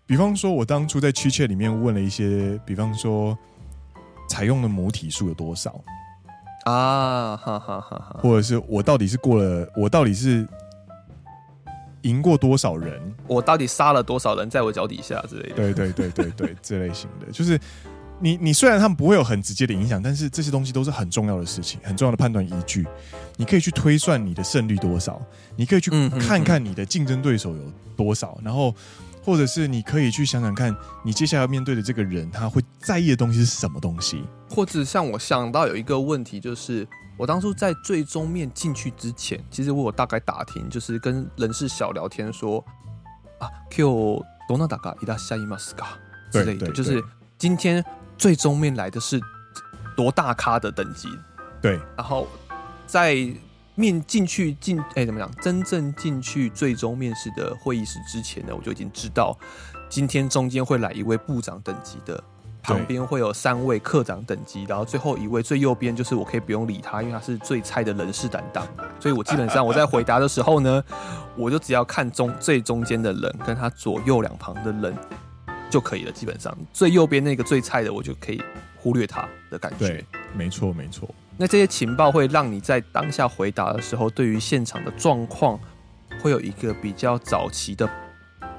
[0.08, 3.36] 比方说，我当初在 chitchat 里面问了一些，比方说，
[4.30, 5.72] 采用的母体数有多少
[6.66, 7.36] 啊？
[7.36, 8.20] 哈哈哈哈！
[8.22, 10.48] 或者是我到底是过了，我到底是
[12.06, 13.02] 赢过多少人？
[13.28, 15.56] 我到底杀了多少人在我脚底下之类的？
[15.56, 17.60] 对对对对对，这类型的，就是
[18.20, 22.86] 你你虽然他们不会有很直接的影响，但是这些东西都是很重要的事情，很重要的判断依据。
[23.38, 25.22] 你可以去推算你的胜率多少，
[25.56, 27.62] 你可以去看看你的竞争对手有
[27.96, 28.74] 多少，然后。
[29.26, 30.72] 或者是你可以去想想看，
[31.04, 34.24] 你接下来要面对的这个人，他会在意的东西是什么东西？
[34.48, 42.64] 或者像我想到有一个问题，就是我当初在最终面进去之前，其实我有大概打听，就是跟人事小聊天说
[43.40, 45.98] 啊，Q 多纳达卡伊达夏伊马斯卡
[46.32, 47.04] 之类的，就是
[47.38, 47.84] 今天
[48.18, 49.20] 最终面来的是
[49.96, 51.08] 多大咖的等级？
[51.62, 52.28] 对，然后
[52.86, 53.16] 在。
[53.78, 55.30] 面进去进哎、欸，怎么讲？
[55.42, 59.38] 真正进去最终面试的会议室之前呢，我就已经知道，
[59.90, 62.24] 今天中间会来一位部长等级的，
[62.66, 68.66] 旁边会有三位科长等级，然后最后一位最右边就是我可以不用理他，因为他是最菜的人事担当，
[69.00, 70.84] 所以我基本上我在回答的时候呢，
[71.38, 74.98] 我就只要看中最中间的人跟他左右两旁的人
[75.70, 76.12] 就可以了。
[76.12, 78.42] 基本上最右边那个最菜的，我就可以
[78.78, 79.88] 忽略他的感觉。
[79.88, 81.08] 对，没错，没错。
[81.38, 85.60] 那这些情报会让你在当下回答的时候，对于现场的状况
[86.22, 87.90] 会有一个比较早期的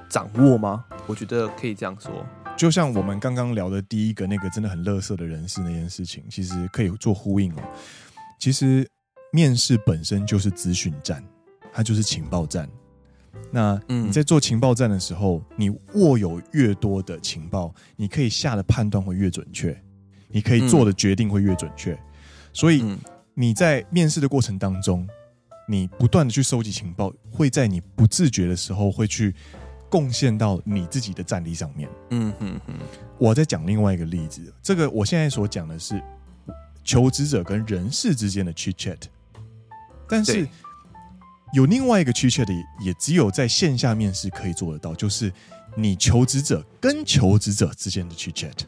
[0.08, 0.84] 掌握吗？
[1.06, 2.12] 我觉得可以这样说。
[2.56, 7.62] 就像我们刚刚聊的第一个那个真的很乐色的人事那件事情，其实可以做呼应哦。
[8.38, 8.88] 其实
[9.30, 11.22] 面试本身就是资讯战，
[11.72, 12.68] 它就是情报战。
[13.50, 19.78] 那你在做情报战的时候，你握有越多的情报，你可以下的判断会越准确，
[20.28, 21.96] 你可以做的决定会越准确。
[22.54, 22.82] 所以
[23.34, 25.06] 你在面试的过程当中，
[25.68, 29.34] 你不断的去收集情报，会在你不自觉的时候会去
[29.88, 31.88] 贡献到你自己的战力上面。
[32.10, 32.74] 嗯嗯嗯。
[33.18, 36.02] 我再讲另外一个例子，这个我现在所讲的是
[36.84, 39.00] 求职者跟人事之间的 chit chat，
[40.08, 40.46] 但是
[41.52, 45.32] 有另外一个 chit chat 的，也只有在线下面试可以做得到，就是
[45.74, 48.58] 你求职者跟求职者之间的 chit chat。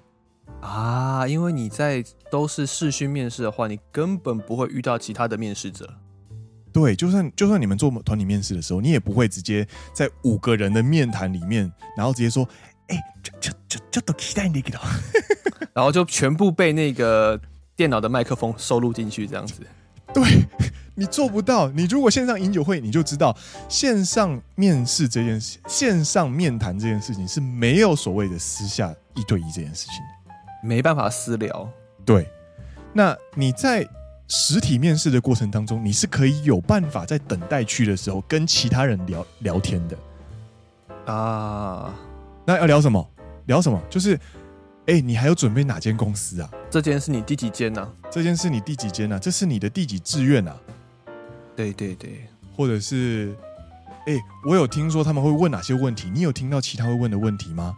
[0.60, 5.88] 啊，因为你在都是视讯面试的话，你根本不会遇到其他的面试者。
[6.72, 12.46] 对，就算就算你们做团体面试的时候，你也不会直接在五个人的面谈里面，然后直接说
[12.88, 14.80] ：“哎、欸，就就就就都期待你给到。
[15.74, 17.40] ”然后就全部被那个
[17.74, 19.62] 电脑的麦克风收录进去，这样子。
[20.14, 20.22] 对，
[20.94, 21.68] 你做不到。
[21.70, 23.36] 你如果线上饮酒会，你就知道
[23.68, 29.96] 线上面试这件事，线上面谈这件事情是没有所谓的私下一对一这件事情，
[30.62, 31.68] 没办法私聊。
[32.04, 32.28] 对，
[32.92, 33.88] 那你在。
[34.28, 41.94] 实体面试的过程当中，你是可以有办法在等待区的时候跟其他人聊聊天的啊。
[42.44, 43.10] 那要聊什么？
[43.46, 43.82] 聊什么？
[43.88, 44.14] 就是，
[44.86, 46.50] 哎、欸，你还有准备哪间公司啊？
[46.70, 47.88] 这间是你第几间呢、啊？
[48.10, 49.18] 这间是你第几间呢、啊？
[49.18, 50.54] 这是你的第几志愿啊？
[51.56, 53.34] 对对对，或者是，
[54.06, 56.10] 哎、欸，我有听说他们会问哪些问题？
[56.10, 57.74] 你有听到其他会问的问题吗？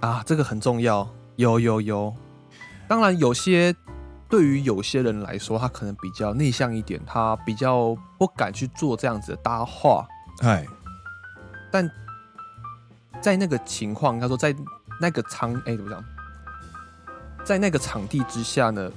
[0.00, 1.08] 啊，这个很重要。
[1.36, 2.14] 有有有，
[2.86, 3.74] 当然有些。
[4.28, 10.06] 对于有些人来说，他可能比较内向一点，他比较不敢去做这样子的搭话。
[10.40, 10.66] 哎，
[11.70, 11.88] 但
[13.20, 14.54] 在那个情况，应该说在
[15.00, 16.04] 那个场，哎，怎么讲？
[17.44, 18.90] 在那个场地之下呢，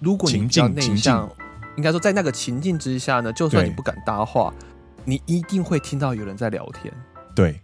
[0.00, 1.30] 如果你比较内向，
[1.76, 4.52] 应该说在那个情境之下呢，就算你不敢搭话，
[5.04, 6.92] 你一定会听到有人在聊天。
[7.36, 7.60] 对，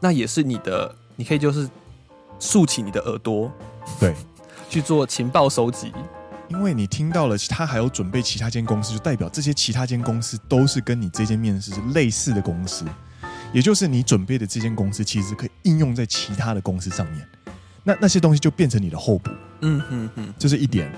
[0.00, 1.68] 那也是你的，你可以就是
[2.38, 3.52] 竖起你的耳朵，
[4.00, 4.14] 对，
[4.70, 5.92] 去做情报收集。
[6.52, 12.84] 因为你听到了，他还有准备其他间公司，就代表这些其他间公司都是跟你这间面试是类似的公司，
[13.52, 17.26] 也就是你准备的这间公司其实可以应用在其他的公司上面，
[17.82, 19.30] 那那些东西就变成你的候补。
[19.62, 20.92] 嗯哼哼，这是一点。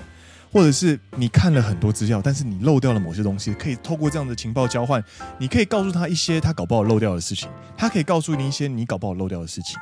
[0.51, 5.03] 或者是你看了很多资料，但是你漏掉了某些东西，可以透过这样的情报交换，
[5.37, 9.77] 你可以告诉他一些他搞不好漏掉的事情，他可以告诉你一些你搞不好漏掉的事情。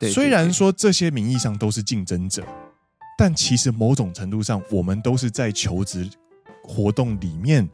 [0.00, 2.44] 对，对，对，虽然说这些名义上都是竞争者。
[3.18, 6.08] 但其实某种程度上，我们都是在求职
[6.62, 7.68] 活动里面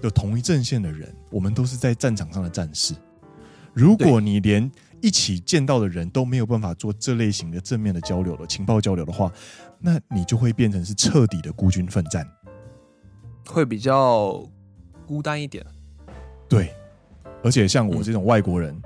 [0.00, 2.94] 的同一阵线的人，我们都是在战场上的战士。
[3.72, 9.32] 如果你连一起见到的人都没有办法做这类型的正面的交流了情报交流的话，
[9.78, 12.28] 那你就会变成是彻底的孤军奋战，
[13.46, 14.46] 会比较
[15.06, 15.64] 孤单一点。
[16.48, 16.74] 对，
[17.42, 18.82] 而且像我这种外国人，嗯、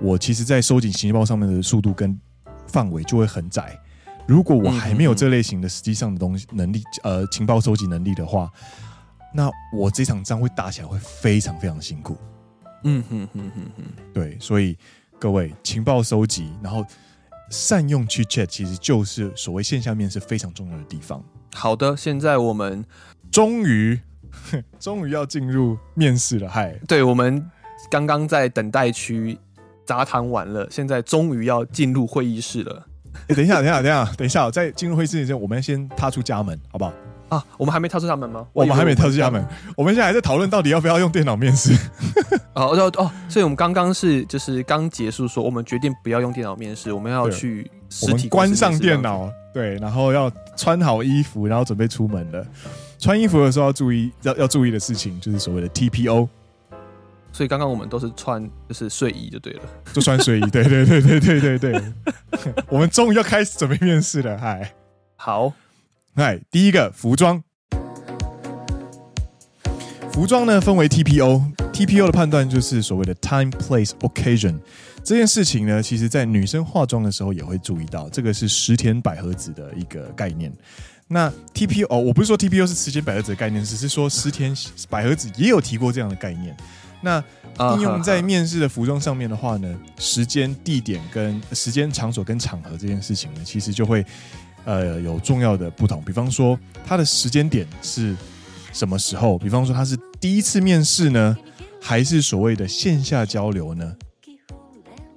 [0.00, 2.18] 我其实，在收集情报上面的速度跟
[2.66, 3.78] 范围就会很窄。
[4.26, 8.50] 如果我还没有这类型的实际上的东西能力，呃，情报收集能力的话，
[9.34, 12.16] 那我这场仗会打起来会非常非常辛苦。
[12.84, 14.76] 嗯哼哼哼哼，对，所以
[15.18, 16.84] 各位情报收集，然后
[17.50, 21.22] 善用 chit chat，其实就是所谓线下面试非常重要的地方。
[21.54, 22.84] 好的，现在我们
[23.30, 24.00] 终于
[24.78, 27.50] 终于要进入面试了，嗨，对，我们
[27.90, 29.38] 刚刚在等待区
[29.84, 32.86] 杂谈完了，现在终于要进入会议室了。
[33.28, 36.92] 哎，等一下，等一下，等一下，等一下，在进入会议室之前，我们先踏出家门，好不好？
[37.28, 38.46] 啊，我们还没踏出家门吗？
[38.52, 39.42] 我们还没踏出家门，
[39.74, 41.72] 我们现在还在讨论到底要不要用电脑面试。
[42.54, 52.46] 哦哦哦，所以我们刚刚是就是刚结束说，我们决定不要用电脑面试，我们要去实体关上电脑，对，然后要穿好衣服，然后准备出门了。
[52.98, 56.28] 穿衣服的时候要注意要要注意的事情，就是所谓的 TPO。
[57.32, 61.82] 所以刚刚我们都是穿就是睡衣就对了，就穿睡衣，对对对对对对对。
[62.68, 64.74] 我们终于要开始准备面试了，嗨，
[65.16, 65.52] 好，
[66.14, 67.42] 嗨，第一个服装，
[70.12, 74.58] 服装呢分为 TPO，TPO 的判断就是所谓的 time, place, occasion
[75.02, 80.52] 这件事情呢，其实在女生化妆的时候也会注意到，这个是十田百合子的一个概念。
[81.12, 84.56] 那 TPO 哦，我不是说 TPO 是时间百合子的概念，只是说十天
[84.88, 86.56] 百合子也有提过这样的概念。
[87.02, 87.22] 那
[87.74, 94.04] 应用在面试的服装上面的话呢，时间、地点跟时间、场所跟场合这件事情呢，其实就会
[94.64, 96.02] 呃有重要的不同。
[96.02, 98.16] 比方说，它的时间点是
[98.72, 99.36] 什么时候？
[99.36, 101.36] 比方说，它是第一次面试呢，
[101.80, 103.94] 还是所谓的线下交流呢？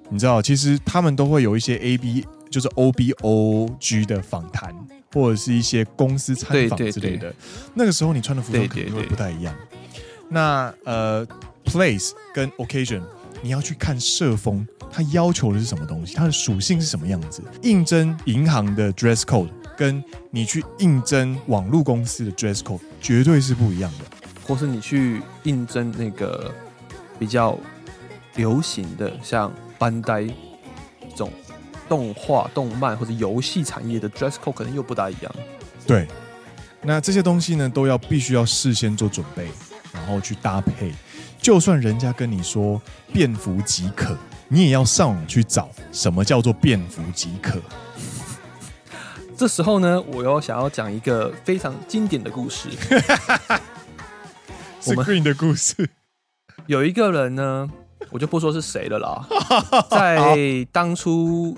[0.09, 4.76] 你知道，其实他们都会有一些 A B，就是 O B O G 的访谈，
[5.16, 7.34] 或者是一些公司参访之类的。
[7.74, 9.55] 那个时候你穿的服装可能会不太一样。
[10.30, 11.28] 那呃。
[11.66, 13.01] Place 跟 occasion，
[13.41, 16.13] 你要去看社风，它要求的是什么东西？
[16.13, 17.41] 它的属性是什么样子？
[17.63, 24.05] 应征银行的 dress code，跟你去应征网络公司的 dress code 绝对是不一样的。
[24.45, 26.53] 或是你去应征那个
[27.18, 27.57] 比较
[28.36, 30.36] 流行的，像班代这种
[31.88, 35.36] 动画、动漫或者游戏产业的 dress code，可能又不大一样。
[35.86, 36.07] 对，
[36.81, 39.47] 那这些东西呢，都要必须要事先做准备，
[39.93, 40.93] 然后去搭配。
[41.39, 42.81] 就算人家跟你说
[43.13, 44.17] 便服即可，
[44.47, 47.59] 你也要上网去找什么叫做便服即可。
[49.38, 52.69] 这时候呢，我又想要讲一个非常经典的故事。
[54.88, 55.89] 我们的故事，
[56.67, 57.69] 有一个人呢，
[58.11, 59.27] 我就不说是谁了啦。
[59.91, 61.57] 在当初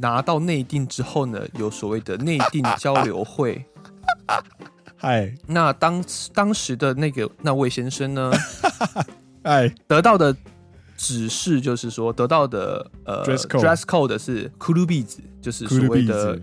[0.00, 3.64] 拿到内定之后呢，有所谓的内定交流会。
[4.96, 8.32] 嗨， 那当当时的那个那位先生呢，
[9.42, 10.34] 哎，得到的
[10.96, 16.38] 指示就是说，得到的呃 dress code, dress code 是 cool beats，就是所谓的。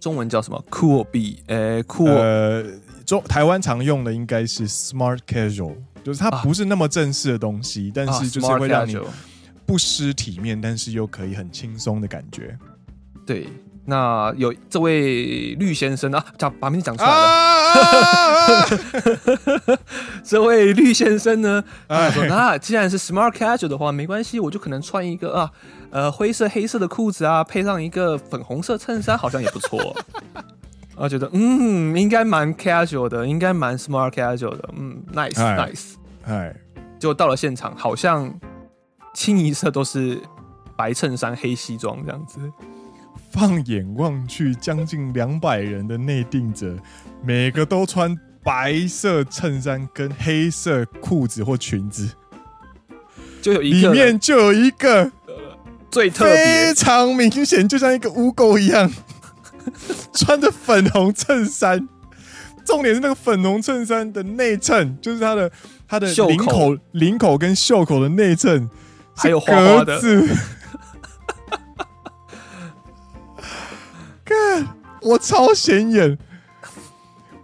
[0.00, 2.06] 中文叫什么？Cool B，呃，Cool。
[2.06, 2.64] 呃，
[3.04, 8.96] 中台湾常用的应该是 Smart Casual，就是它不是那么正式的东西，啊、但是就是会让你
[9.68, 12.56] 不失体面，但是又可以很轻松的感觉。
[13.26, 13.46] 对，
[13.84, 17.14] 那有这位绿先生啊，讲把名字讲出来了。
[17.14, 18.64] 啊、
[20.24, 25.50] 这位绿先生呢，他说：“那既然是 Smart Casual 的话，没关系，我就可能穿一个啊。”
[25.92, 29.94] 呃，灰色、黑色的裤子啊，配上一个粉红色衬衫，好像也不错。
[30.96, 35.92] 我觉得，嗯，应该蛮 casual 的，应该蛮 smart casual 的，嗯，nice，nice。
[36.24, 36.54] 哎，
[36.98, 38.32] 结果到了现场，好像
[39.18, 40.22] 清一色都是
[40.76, 42.38] 白衬衫、黑西装这样子。
[43.32, 46.78] 放眼望去，将近两百人的内定者，
[47.20, 52.08] 每个都穿白色衬衫跟黑色裤子或裙子，
[53.42, 55.10] 就有一个里面就有一个。
[55.90, 58.88] 最特别，非常明显，就像一个污垢一样，
[60.14, 61.88] 穿着粉红衬衫。
[62.64, 65.50] 重点是那个粉红衬衫的内衬，就是它的
[65.88, 68.70] 它的领口、领口跟袖口的内衬，
[69.18, 70.26] 还有格子。
[74.24, 76.16] 看，我超显眼。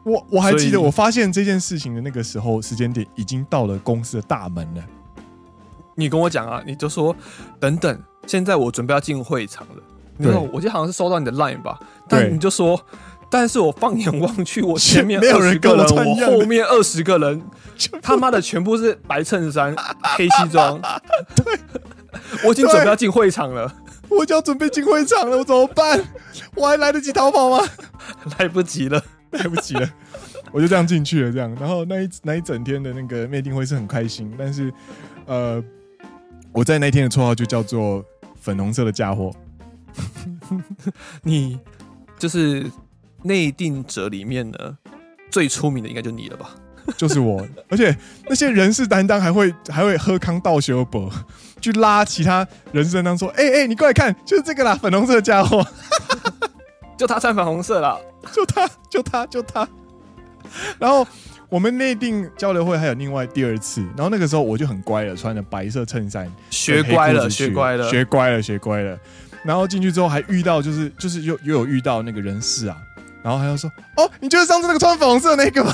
[0.04, 4.84] 我我还记得，我发现这件事情的那个时候，时间点已经到了公司的大门了。
[5.94, 7.16] 你跟我讲啊，你就说
[7.58, 8.02] 等等。
[8.26, 9.82] 现在我准备要进会场了，
[10.16, 12.78] 你说我记得好像是收到你的 line 吧，但你就说，
[13.30, 17.42] 但是我放眼望去，我前面二十个人，我后面二十个人，
[18.02, 19.74] 他妈的全部是白衬衫、
[20.16, 20.80] 黑西装，
[21.36, 21.58] 对，
[22.44, 23.72] 我已经准备要进会场了，
[24.08, 26.02] 我就要准备进会场了，我怎么办？
[26.54, 27.66] 我还来得及逃跑吗？
[28.38, 29.88] 来不及了，来不及了，
[30.52, 34.72] 我就这样进去了，这样，然后那一那一整天的那个内定会是很开心，但是
[35.26, 35.62] 呃，
[36.52, 38.04] 我在那天的绰号就叫做。
[38.44, 39.34] 粉红色的家伙，
[41.24, 41.58] 你
[42.18, 42.70] 就是
[43.24, 44.78] 内定者里面呢
[45.30, 46.50] 最出名的，应该就你了吧？
[46.96, 47.96] 就是我，而且
[48.28, 51.10] 那些人事担当还会还会喝康道修伯
[51.60, 55.66] 去拉其他人事担当说：“哎、欸、哎、欸，你过来看，就是这个啦，粉红色的家伙，
[56.96, 57.98] 就他穿粉红色啦，
[58.32, 59.68] 就他就他就他。”
[60.78, 61.06] 然后。
[61.50, 68.98] 我们内定交流会还有另外第二次，然后那个时候我就很乖了，穿着白色衬衫，学乖了，学乖了，学乖了，学乖了。
[69.44, 72.76] 然后进去之后还遇到，就是就是又又有遇到那个人事啊，
[73.24, 75.72] 然后还要说：“哦，你就是上次那个穿粉红色的那个吗？”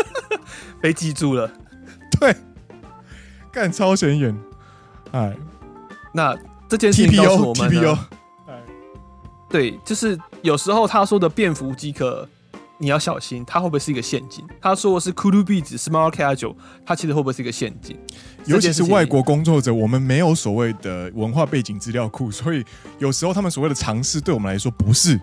[0.80, 1.52] 被记住了，
[2.18, 2.34] 对，
[3.52, 4.34] 干超显眼。
[5.12, 5.36] 哎，
[6.14, 6.34] 那
[6.66, 7.98] 这件事情告诉我们呢，TPO，
[9.50, 12.26] 对，就是有时候他说的便服即可。
[12.80, 14.46] 你要小心，它会不会是一个陷阱？
[14.60, 16.54] 他说的是 cool beats smart casual，
[16.86, 17.98] 它其实会不会是一个陷阱？
[18.46, 22.64] 尤其是外国工作者，我们没有所谓的文化背景资料库，所以
[23.00, 25.20] 有时候他们所谓的尝试，对我们来说不是，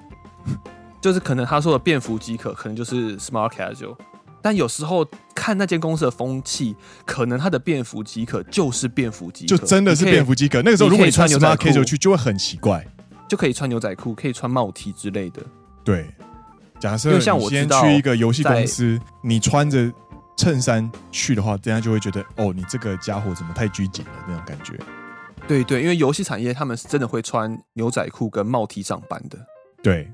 [1.01, 3.95] 就是可能他说的便服即可，可能就是 smart casual。
[4.41, 6.75] 但有时候看那间公司的风气，
[7.05, 10.61] 可能他的便服即可就是便服即可，就真的是便服即可。
[10.61, 12.85] 那个时候如果你穿 smart casual 去，就会很奇怪，
[13.27, 15.41] 就可以穿牛仔裤，可以穿帽 T 之类的，
[15.83, 16.07] 对。
[16.77, 19.91] 假设像我今天去一个游戏公司，你穿着
[20.37, 24.73] 衬衫去的话，人家就会觉得哦，你这个家伙怎么太拘谨了那种感觉。
[25.47, 29.39] 对对，因为游戏产业他们是真的会穿牛仔裤跟帽 T 上班的。
[29.81, 30.11] 对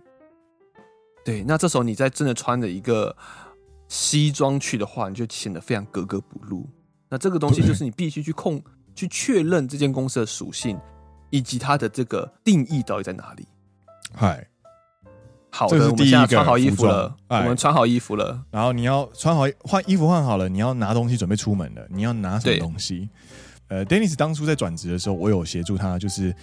[1.24, 3.16] 对，那这时候你再真的穿着一个
[3.88, 6.68] 西装去的话，你就显得非常格格不入。
[7.10, 8.62] 那这个东西就是你必须去控、
[8.96, 10.80] 去确认这间公司的属性
[11.30, 13.48] 以及它的这个定义到底在哪里。
[14.14, 14.48] 嗨。
[15.54, 17.14] 好的，我们现在穿好衣服了。
[17.28, 21.86] 我们穿好衣服了，然后你要穿好换衣服换好了，你要拿东西准备出门了。
[21.90, 23.10] 你要拿什么东西？
[23.68, 26.34] 呃，Dennis 当初在转职的时候，我有协助他，就是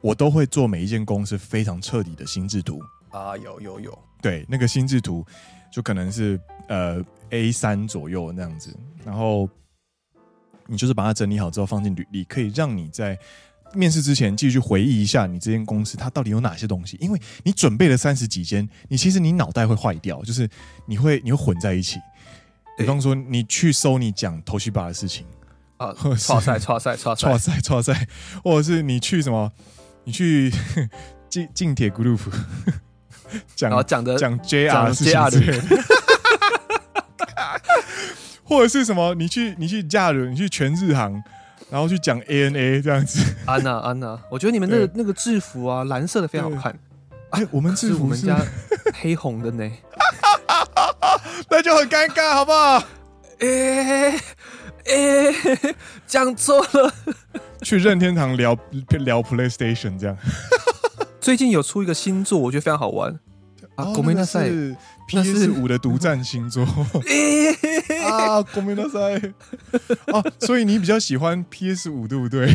[0.00, 3.98] 我都会做每一间公司非常彻底的心智图啊，有有有。
[4.24, 5.22] 对，那个心智图
[5.70, 6.98] 就可能是呃
[7.28, 9.46] A 三左右那样子，然后
[10.66, 13.18] 你就是把它整理好之后放进履历，可以让你在
[13.74, 20.48] 面试之前继续回忆一下你这间公司它到底有哪些东西，因为你准备了三十几间，你其实你脑袋会坏掉，就是
[20.86, 22.00] 你会你会混在一起。
[22.78, 25.26] 比方说你去搜你讲 Toshiba 的事情
[25.76, 27.28] 啊，错赛错赛错赛。
[27.28, 28.08] 错赛错赛，
[28.42, 29.52] 或者是你去什么，
[30.04, 30.50] 你去
[31.28, 32.20] 进进铁 group
[33.56, 35.82] 讲讲的讲 JR 的事情之类的，
[38.44, 41.22] 或者是什么，你去你去驾轮，你去全日航。
[41.70, 46.78] 然后去讲 ANA 这样子，安娜安娜，我觉得你们那个那个制服啊，蓝色的非常好看。
[47.30, 48.38] 哎，我们制服我们家
[49.00, 49.68] 黑红的呢，
[51.50, 52.84] 那就很尴尬，好不好？
[53.40, 54.10] 哎
[54.86, 55.74] 哎，
[56.06, 56.94] 讲错了。
[57.62, 58.56] 去任天堂聊
[58.90, 60.16] 聊 PlayStation 这样。
[61.20, 63.18] 最近有出一个新作，我觉得非常好玩
[63.76, 63.84] 啊。
[63.92, 64.48] 国民大赛
[65.08, 66.64] PS 五的独占星座。
[68.04, 69.16] 啊，国民大赛
[70.12, 72.46] 啊，所以你比较喜欢 PS 五对不对？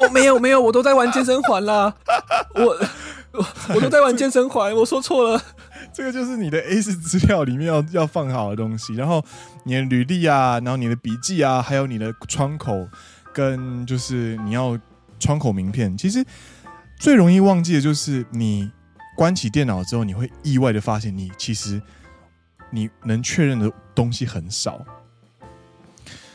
[0.00, 1.94] 哦，没有没有，我都在玩健身环啦。
[2.54, 2.64] 我
[3.32, 5.42] 我我都在玩健身环，我说错了。
[5.92, 9.24] 这个就是你的 A 四资料里面要要放好的东西，然后
[9.64, 12.86] 你的履历啊，然后你的笔记啊，还有你的窗口
[13.32, 14.78] 跟就是你要
[15.18, 15.96] 窗口名片。
[15.96, 16.24] 其实
[16.98, 18.70] 最容易忘记的就是你
[19.16, 21.82] 关起电脑之后，你会意外的发现你其实。
[22.68, 24.84] 你能确认的东西很少，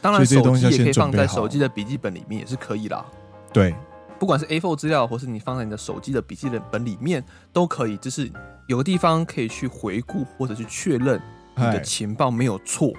[0.02, 3.06] 当然手机也可以放在手机的笔记本里面也是可以啦。
[3.52, 3.76] 对，
[4.18, 7.22] 不管是 A4 资料，或是你放在你的手机的笔记本里面
[7.52, 7.98] 都可以。
[7.98, 8.32] 就是
[8.68, 11.22] 有个地方可以去回顾，或者去确认
[11.58, 12.94] 你的情报没有错，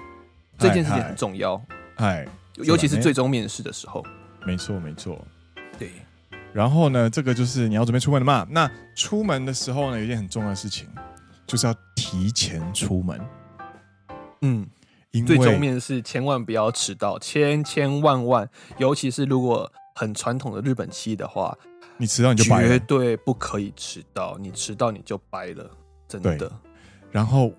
[0.59, 1.59] 这件事情很重要。
[1.95, 2.25] 哎，
[2.57, 4.05] 尤其是最终面试的时候。
[4.45, 5.19] 没错，没错。
[6.53, 6.57] 对。
[6.57, 8.47] 然后呢，这个就是你要准备出门了嘛？
[8.49, 10.87] 那出门的时候呢，有一件很重要的事情。
[11.45, 13.19] 就是要提前出门，
[14.43, 14.65] 嗯，
[15.27, 21.55] 最重面是千万不要迟到，千千万万，尤其是如果很传统的日本企业的话，
[21.97, 25.69] 你迟到你就白了，绝对不可以迟到，你迟到你就掰了，
[26.07, 26.49] 真的。
[27.11, 27.51] 然后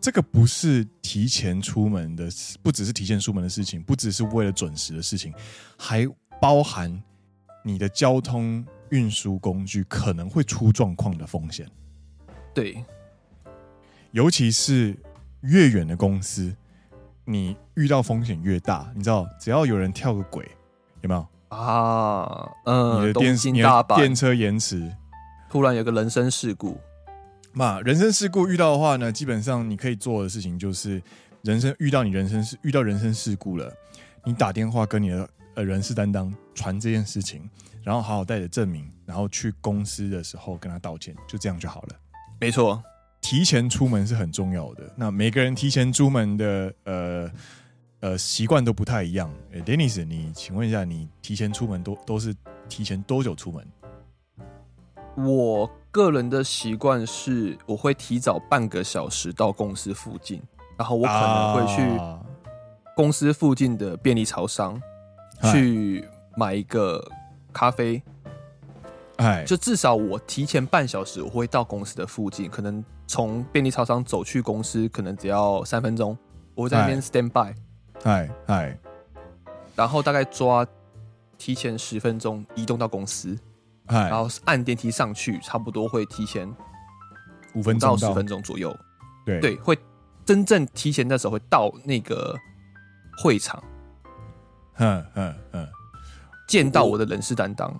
[0.00, 2.26] 这个不是提前出门的，
[2.62, 5.32] 不只是提前出门的事情，不只是为了准时的事情，
[5.78, 6.08] 还
[6.40, 6.90] 包含
[7.64, 11.66] 你的交通运输工具可能会出状况的风险。
[12.54, 12.84] 对。
[14.12, 14.96] 尤其是
[15.40, 16.54] 越远的公司，
[17.24, 18.92] 你遇到风险越大。
[18.94, 20.48] 你知道，只要有人跳个轨，
[21.00, 22.48] 有没有啊？
[22.64, 24.94] 嗯，你的电你的电车延迟，
[25.50, 26.78] 突然有个人身事故。
[27.52, 31.02] 嘛，人身事故遇到的话呢，基本上你可以做的事情就是，
[31.42, 33.72] 人生遇到你人生事遇到人身事故了，
[34.24, 37.48] 你打电话跟你的呃人事担当传这件事情，
[37.82, 41.96] 然后好好带着证明，然后去公司的时候跟他道歉，就这样就好了。
[42.40, 42.82] 没错。
[43.20, 44.84] 提前出门是很重要的。
[44.94, 47.30] 那每个人提前出门的呃
[48.00, 49.32] 呃习惯都不太一样。
[49.52, 52.36] 欸，Dennis，你请问一下，你提前出门都都是
[52.68, 53.66] 提前多久出门？
[55.16, 60.42] 我个人的习惯是，我会提早半个小时到公司附近，
[60.76, 61.82] 然后我可能会去
[62.94, 64.78] 公司附近的便利超商
[65.52, 66.04] 去
[66.36, 67.06] 买一个
[67.52, 68.02] 咖啡。
[69.16, 76.18] 哎，就至少我提前半小时，我会到公司的附近，可能从便利超商走去公司，可能只要三分钟，
[76.56, 77.54] 我会在那边 stand by，
[78.02, 78.78] 哎哎，
[79.76, 80.66] 然后大概抓
[81.38, 83.38] 提前十分钟移动到公司，
[83.86, 84.10] 哎。
[84.10, 86.52] 然后按电梯上去，差不多会提前
[87.54, 88.76] 五分钟到十分钟左右，
[89.24, 89.40] 对。
[89.40, 89.78] 对，会
[90.24, 92.36] 真正提前的时候会到那个
[93.22, 93.62] 会场，
[94.78, 95.68] 嗯嗯嗯，
[96.48, 97.78] 见到我的人事担当。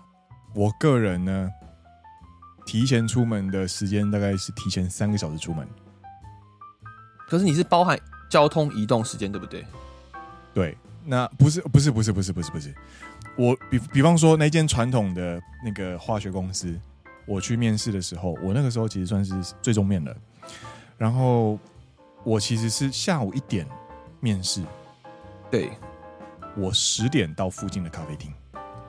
[0.55, 1.51] 我个人呢，
[2.65, 5.67] 提前出门的时间大概是提前三个小时出门。
[7.29, 7.99] 可是你是包含
[8.31, 9.67] 交通移动时间，对不对？
[10.53, 12.75] 对，那不是不是不是不是不是不是。
[13.37, 16.79] 我比比方说那间传统的那个化学公司，
[17.27, 20.15] 我去面试的时候，我那个时候其实算是最终面了。
[20.97, 21.59] 然后
[22.23, 23.67] 我其实是下午一点
[24.21, 24.63] 面试，
[25.51, 25.73] 对，
[26.57, 28.33] 我十点到附近的咖啡厅。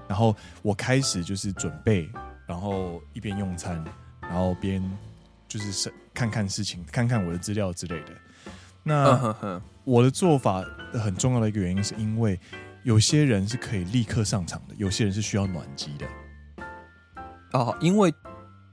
[0.07, 2.07] 然后我开始就是准备，
[2.45, 3.84] 然后一边用餐，
[4.22, 4.80] 然后边
[5.47, 8.11] 就是看看事情，看看我的资料之类的。
[8.84, 10.63] 那我的做法
[10.93, 12.39] 很重要的一个原因，是因为
[12.84, 16.07] 有些人是可以立刻上场的，有些人是需要暖机的。
[17.57, 18.13] 啊，因为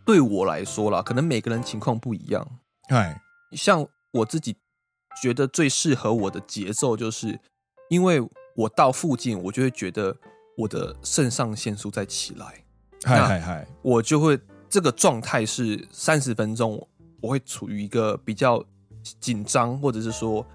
[0.04, 2.46] 对我来说啦，可能每个人情况不一样。
[2.88, 3.22] 哎，
[3.52, 4.54] 像我自己
[5.22, 7.40] 觉得最适合我的节奏，就是
[7.88, 8.20] 因为
[8.54, 10.16] 我到附近，我就会觉得。
[10.54, 12.62] 我的肾上腺素在起来，
[13.04, 14.38] 嗨嗨嗨，我就会
[14.68, 16.86] 这个状态是三十分钟，
[17.22, 18.62] 我会处于一个比较
[19.18, 20.46] 紧张，或者是说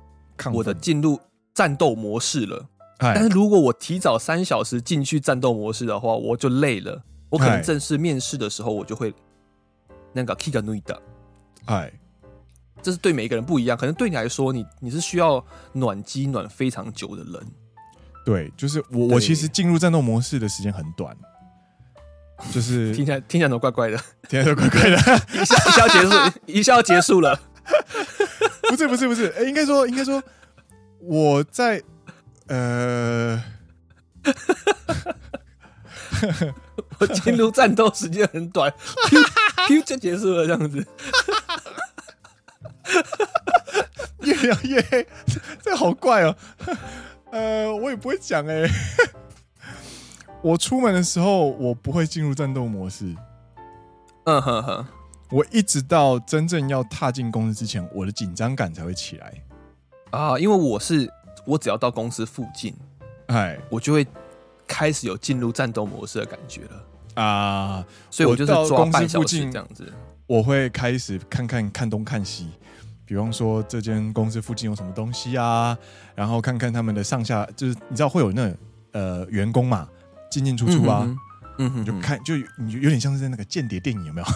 [0.53, 1.19] 我的进入
[1.55, 2.63] 战斗模式了。
[2.99, 7.03] 但是如果我提早三小时进去战斗模式的话，我就累了。
[7.29, 9.11] 我可能正式面试的时候，我就会
[10.13, 11.01] 那个 kiga nui 的。
[11.65, 11.91] 哎，
[12.83, 13.75] 这是对每一个人不一样。
[13.75, 15.43] 可能对你来说，你你是需要
[15.73, 17.47] 暖机暖非常久的人。
[18.27, 21.15] 对，就是我，我其实进入战斗模式的时间很短，
[22.51, 23.97] 就是 听起来听起来都怪怪的，
[24.27, 24.97] 听起来都怪怪的，
[25.41, 26.09] 一下一下要结束，
[26.45, 27.39] 一下要结束了。
[28.69, 30.21] 不是不是不是，哎，应该说应该说
[30.99, 31.81] 我在。
[32.49, 33.43] 呃，
[36.99, 38.73] 我进入战斗时间很短，
[39.67, 40.87] 就结束了，这样子。
[44.21, 45.05] 越聊越黑，
[45.61, 46.33] 这好怪哦。
[47.31, 48.67] 呃，我也不会讲哎。
[50.41, 53.15] 我出门的时候，我不会进入战斗模式。
[54.25, 54.85] 嗯哼哼，
[55.29, 59.33] 我一直到真正要踏进公司之前，我的紧张感才会起来。
[60.11, 61.11] 啊，因为我是。
[61.45, 62.75] 我只要到公司附近，
[63.27, 64.05] 哎，我就会
[64.67, 67.85] 开始有进入战斗模式的感觉了啊！
[68.11, 69.93] 所以我就是抓半小时这样子。
[70.25, 72.49] 我会开始看看看东看西，
[73.07, 75.75] 比方说这间公司附近有什么东西啊，
[76.13, 78.53] 然后看看他们的上下，就是你知道会有那
[78.91, 79.87] 呃员工嘛，
[80.29, 80.99] 进进出出啊，
[81.57, 84.27] 嗯哼，嗯哼，就看就你有点像是在那个间谍电影有没有？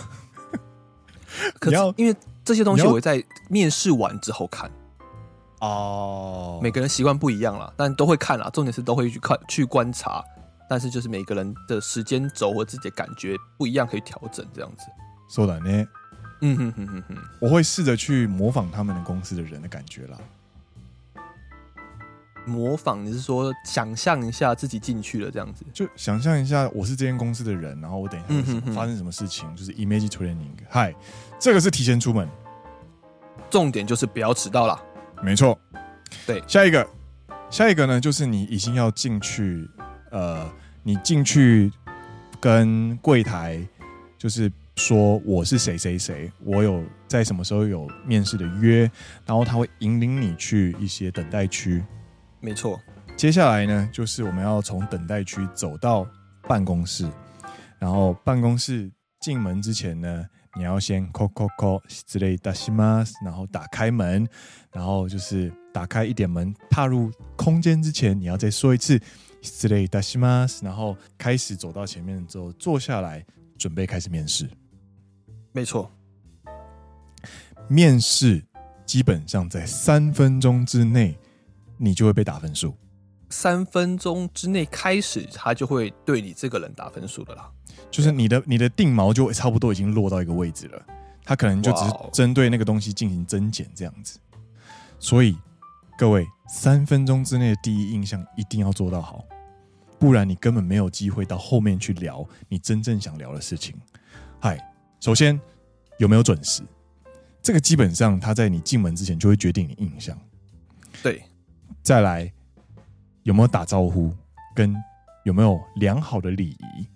[1.59, 4.71] 可是因为这些东西我会在面试完之后看。
[5.59, 8.49] 哦，oh, 每个人习惯不一样啦，但都会看啦。
[8.51, 10.23] 重点是都会去看、去观察，
[10.67, 14.85] 但是就是每个人的时间轴和自己的感觉不一样，可以调整这样子。
[15.29, 15.85] 说的呢，
[16.41, 20.17] 嗯哼哼哼哼，我会试着去模仿他们的公司的人的感觉啦。
[22.43, 25.63] 模仿，你是说想象一下自己进去了这样子？
[25.71, 30.49] 就想象一下我是这间公司的人，然后我等一下发生什么事情，嗯、哼哼就是 image training。
[30.67, 30.95] 嗨，
[31.39, 32.27] 这个是提前出门，
[33.51, 34.81] 重点就是不要迟到啦。
[35.21, 35.55] 没错，
[36.25, 36.87] 对，下一个，
[37.51, 39.69] 下一个呢，就是你已经要进去，
[40.09, 41.71] 呃，你进去
[42.39, 43.63] 跟柜台，
[44.17, 48.89] 就是说我是谁谁谁，我有在什么时候有面试的约，
[49.25, 51.83] 然后他会引领你去一些等待区。
[52.39, 52.79] 没错，
[53.15, 56.07] 接下来呢，就是我们要从等待区走到
[56.47, 57.07] 办公室，
[57.79, 60.25] 然后办公室进门之前呢。
[60.57, 63.05] 你要先叩叩叩之类的西吗？
[63.23, 64.27] 然后打开门，
[64.73, 68.99] 然后就是打开一点门，踏入空间之前，你要再说一次
[69.41, 70.45] 之类的西吗？
[70.61, 73.25] 然后开始走到前面之后，坐下来
[73.57, 74.45] 准备开始面试。
[75.53, 75.91] 没错，
[77.67, 78.43] 面试
[78.85, 81.17] 基本上在三分钟之内，
[81.77, 82.73] 你就会被打分数。
[83.29, 87.49] 三分钟之内开始，他就会对你这个人打分数的啦。
[87.89, 90.85] 就是你的你的定锚就差不多已经落到一个位置了，
[91.25, 94.19] 他可能就只是针对那个东西进行增减这样子。
[94.99, 95.37] 所以
[95.97, 99.25] 各位，三分钟之内的第一印象一定要做到好，
[99.99, 103.75] 不然你根本没有机会到后面去聊你真正想聊的事情。
[104.39, 104.57] 嗨，
[105.01, 105.37] 首先
[105.97, 106.61] 有没有准时？
[107.41, 110.15] 这个基本上他在你进门之前就会决定你印象。
[111.01, 111.23] 对，
[111.81, 112.31] 再来
[113.23, 114.13] 有没有打招呼，
[114.55, 114.75] 跟
[115.23, 116.87] 有没有良好的礼仪。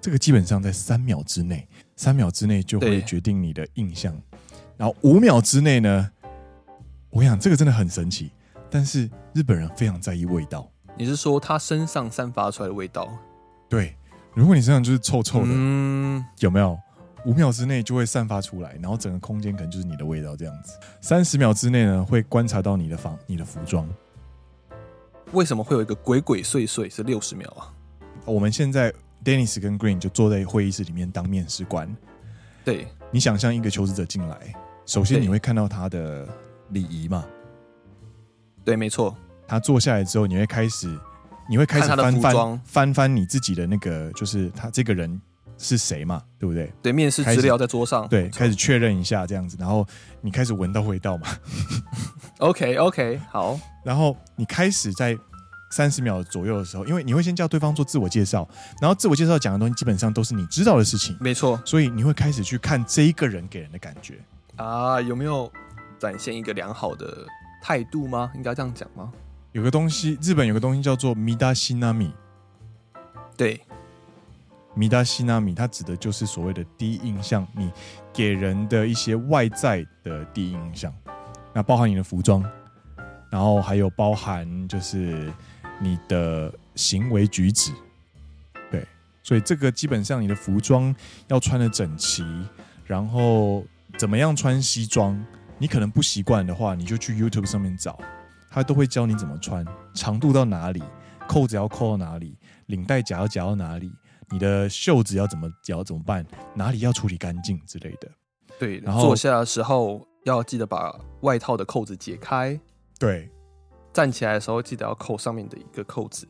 [0.00, 4.16] 这个基本上在三秒之内，三秒之内就会决定你的印象。
[4.76, 6.08] 然后五秒之内呢，
[7.10, 8.30] 我想这个真的很神奇。
[8.70, 10.70] 但是日本人非常在意味道。
[10.96, 13.12] 你是说他身上散发出来的味道？
[13.68, 13.96] 对，
[14.34, 16.78] 如果你身上就是臭臭的，嗯，有没有？
[17.24, 20.78] 五秒之内就会散发出来，然后整个空间可能就是你的味道这样子。
[21.00, 23.88] 三十秒之内呢，会观察到你的房、你的服装。
[25.32, 27.72] 为什么会有一个鬼鬼祟祟是六十秒啊？
[28.24, 28.92] 我们现在。
[29.22, 31.94] Dennis 跟 Green 就坐在会议室里面当面试官。
[32.64, 34.54] 对，你想象一个求职者进来，
[34.86, 36.26] 首先你会看到他的
[36.70, 37.26] 礼仪嘛？
[38.64, 39.14] 对，没错。
[39.46, 40.98] 他坐下来之后，你会开始，
[41.50, 45.20] 你会开始翻翻翻翻你自己的那个，就是他这个人
[45.60, 46.22] 是谁嘛？
[46.38, 46.72] 对不对？
[46.82, 49.86] 对，面试资料在桌上，对，开始确认一下这样子，然后
[50.20, 51.28] 你开始闻到味道嘛？
[52.40, 53.60] OK OK，好。
[53.84, 55.16] 然后你开始在。
[55.72, 58.44] 三十秒左右的时候，因为你会先叫对方做自我介绍，
[58.80, 61.62] 然后自我介绍讲的东西基本上都是你知道的事情，没错。
[61.64, 64.18] 所以你会开始去看这一个人给人的感觉
[64.56, 65.48] 啊，有没有
[65.96, 67.24] 展现一个良好的
[67.62, 68.32] 态度吗？
[68.34, 69.12] 应该这样讲吗？
[69.52, 72.12] 有个东西，日本有个东西叫做米达西纳米，
[73.36, 73.60] 对，
[74.74, 77.70] 米达西纳米，它指的就是所谓的第一印象，你
[78.12, 80.92] 给人的一些外在的第一印象，
[81.52, 82.44] 那包含你的服装，
[83.30, 85.32] 然后还有包含就是。
[85.82, 87.72] 你的行为举止，
[88.70, 88.86] 对，
[89.22, 90.94] 所以这个基本上你的服装
[91.28, 92.22] 要穿得整齐，
[92.84, 93.64] 然后
[93.96, 95.18] 怎么样穿西装，
[95.56, 97.98] 你可能不习惯的话，你就去 YouTube 上面找，
[98.50, 99.64] 他都会教你怎么穿，
[99.94, 100.82] 长度到哪里，
[101.26, 103.90] 扣子要扣到哪里，领带夹要夹到哪里，
[104.30, 106.24] 你的袖子要怎么夹怎么办，
[106.54, 108.08] 哪里要处理干净之类的。
[108.58, 112.58] 对，然后坐下的时候要记得把外套的扣子解开。
[112.98, 113.30] 对，
[113.92, 116.28] 站起来的时候记得要扣上面的一个扣子。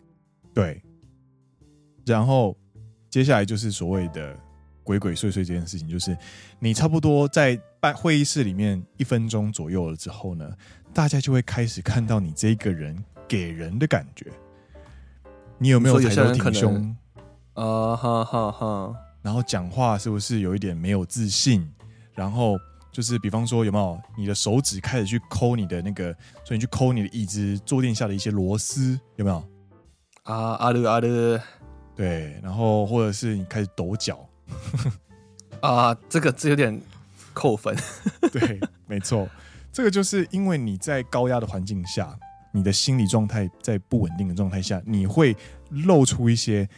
[0.55, 0.83] 对，
[2.07, 2.57] 然后
[3.09, 4.39] 接下来就是所谓的
[4.85, 6.17] 鬼鬼祟祟这件事情，就是
[6.59, 10.49] 你差不多在办会议室里面一分钟左右了之后呢，
[10.95, 14.27] 大家就会开始看到你这个人给人的感觉。
[15.59, 16.97] 你有没有抬头挺胸？
[17.55, 18.95] 啊哈哈哈！
[19.23, 21.69] 然后讲话是不是有一点没有自信？
[22.15, 22.59] 然后
[22.93, 26.13] 就是比方说有没有你的手指开始去抠你的那个，
[26.45, 29.43] 所以你去抠你的椅子坐垫下的一些螺丝，有没有？
[30.25, 31.43] 啊啊的啊的，
[31.97, 34.27] 对，然后或者是你开始抖脚，
[35.61, 36.81] 啊，这个这有点
[37.33, 37.77] 扣分，
[38.33, 39.29] 对，没错，
[39.73, 42.17] 这个就是因为你在高压的环境下，
[42.53, 45.37] 你的心理状态在不稳定的状态下，你会
[45.71, 46.69] 露出一些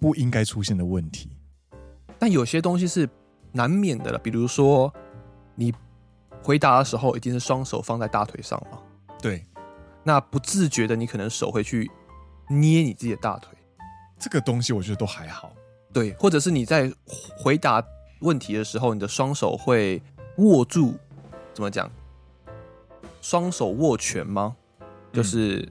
[0.00, 1.30] 不应该出现的问题。
[2.18, 3.08] 但有些东西是
[3.52, 4.92] 难免的了，比如说
[5.54, 5.72] 你
[6.42, 8.78] 回答的时候一定是双手放在大腿上嘛，
[9.20, 9.44] 对，
[10.02, 11.90] 那不自觉的你可能手会去。
[12.50, 13.52] 捏你自己的大腿，
[14.18, 15.52] 这个东西我觉得都还好。
[15.92, 16.90] 对，或者是你在
[17.36, 17.84] 回答
[18.20, 20.02] 问题的时候，你的双手会
[20.38, 20.94] 握住，
[21.52, 21.90] 怎么讲？
[23.20, 24.56] 双手握拳吗？
[25.12, 25.68] 就是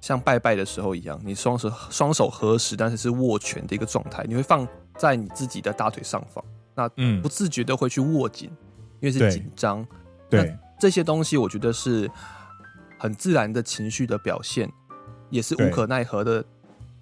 [0.00, 4.24] 像拜拜的时候一样，你双手双手合十，但是是握拳的一个状态。
[4.26, 6.44] 你会放在你自己的大腿上方，
[6.74, 8.50] 那嗯，不自觉的会去握紧，
[9.00, 9.86] 因为是紧张。
[10.30, 12.10] 对，这些东西我觉得是
[12.98, 14.70] 很自然的情绪的表现。
[15.30, 16.42] 也是无可奈何的，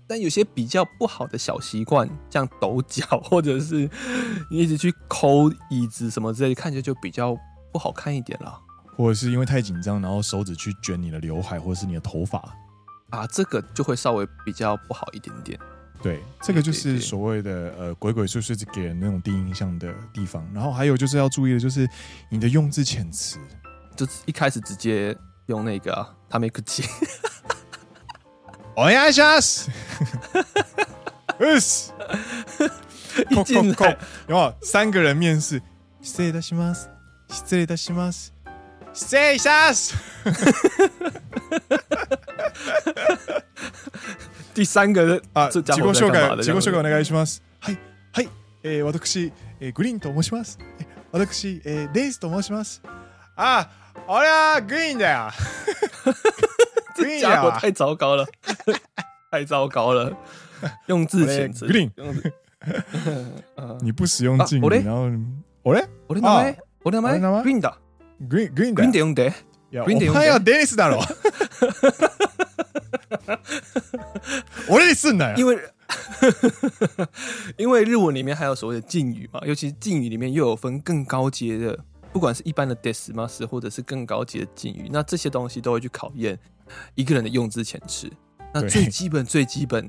[0.04, 3.88] 但有些比较不好的小习惯，像抖脚，或者是
[4.50, 7.36] 你一直去抠椅子什么之类，看起来就比较
[7.72, 8.60] 不好看一点了。
[8.96, 12.42] 或者是因为太紧张，然后手指去卷你的刘海或者是你的头发
[13.09, 15.59] 啊，这个就会稍微比较不好一点点。
[16.01, 20.43] 对，这个就是所谓的呃鬼鬼祟祟，给人那种第一印象的地方。
[20.53, 21.87] 然后还有就是要注意的，就是
[22.29, 23.37] 你的用字遣词，
[23.95, 26.83] 就一开始直接用那个他没客气。
[28.75, 29.69] お愿いします。
[31.37, 31.61] うっ
[33.29, 33.97] 一进来，
[34.27, 35.61] 有没有三个人面试？
[36.01, 36.89] 失礼いたします。
[37.29, 38.31] 失礼いたします。
[38.96, 39.94] 失礼します。
[44.54, 47.42] 第三个人啊，自己自己绍介，自己绍介お愿いします。
[47.60, 47.78] はい、
[48.12, 48.30] はい、
[48.62, 49.30] えー、私、
[49.60, 50.58] えー、グリーンと申します。
[51.12, 52.80] 私、えー、レイスと申します。
[53.36, 53.68] 啊，
[54.08, 55.30] 俺はグリーンだよ。
[56.96, 58.26] 这家伙太糟糕了，
[59.30, 60.16] 太糟糕了！
[60.86, 61.90] 用字遣词，green，
[63.84, 65.10] 你不使用敬语，然后
[65.62, 67.20] 我嘞，我的名
[67.60, 67.76] 前，
[68.28, 69.32] ，green 的，green green 的
[69.84, 71.00] ，green 的用的，还有 Dennis だろ，
[74.68, 75.34] 我嘞是哪？
[75.36, 75.58] 因为
[77.56, 81.78] 因为日文里面还有所谓的敬语嘛，尤其是敬语里面又有分更高阶的，
[82.12, 86.38] 不管是一般的 des mas 或者是更高级的敬语，那这些东西都会去考验。
[86.96, 88.10] 一个人的用字遣词，
[88.52, 89.88] 那最基本最基本，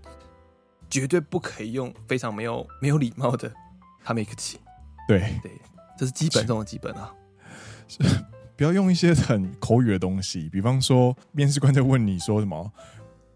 [0.90, 3.52] 绝对不可以用非常没有没有礼貌的
[4.04, 4.60] 他没客气。
[5.08, 5.52] 对对，
[5.98, 7.12] 这是基本中的基本啊！
[8.57, 12.71] 不要用一些很口语的东西，比方说面试官在问你说什么，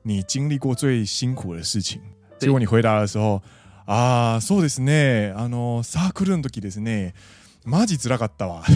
[0.02, 2.00] 你经历过最辛苦的事情，
[2.38, 3.42] 结果你回答的时候
[3.86, 7.12] 啊，そうですね，あのサークルの时ですね，
[7.64, 8.62] マジ辛かったわ。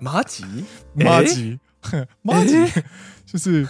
[0.00, 0.44] マジ？
[0.96, 1.58] マジ？
[2.22, 2.82] 妈吉，
[3.26, 3.66] 就是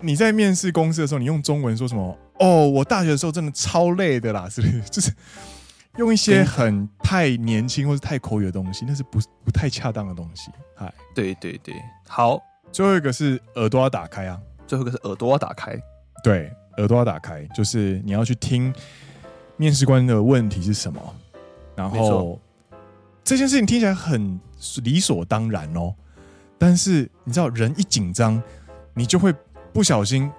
[0.00, 2.18] 你在面试公司的时候，你用中文说什么？
[2.38, 4.80] 哦，我大学的时候真的超累的啦，是不是？
[4.90, 5.10] 就是
[6.01, 10.49] 用一些很太年轻或是太口语的东西，那是不不太恰当的东西。
[10.75, 11.75] 嗨，对对对，
[12.07, 12.41] 好，
[12.71, 15.79] 最后一个是耳朵要打开啊，最后一个是耳朵要打开，
[16.23, 18.73] 对，耳朵要打开，就是你要去听
[19.57, 21.15] 面试官的问题是什么，
[21.75, 22.41] 然后
[23.23, 24.39] 这件事情听起来很
[24.83, 25.93] 理所当然哦。
[26.57, 28.41] 但是你知道，人一紧张，
[28.95, 29.31] 你就会
[29.71, 30.31] 不小心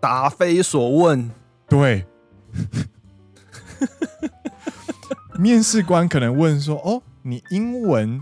[0.00, 1.30] 答非所问。
[1.68, 2.06] 对，
[5.40, 8.20] 面试官可能问说：“哦，你英文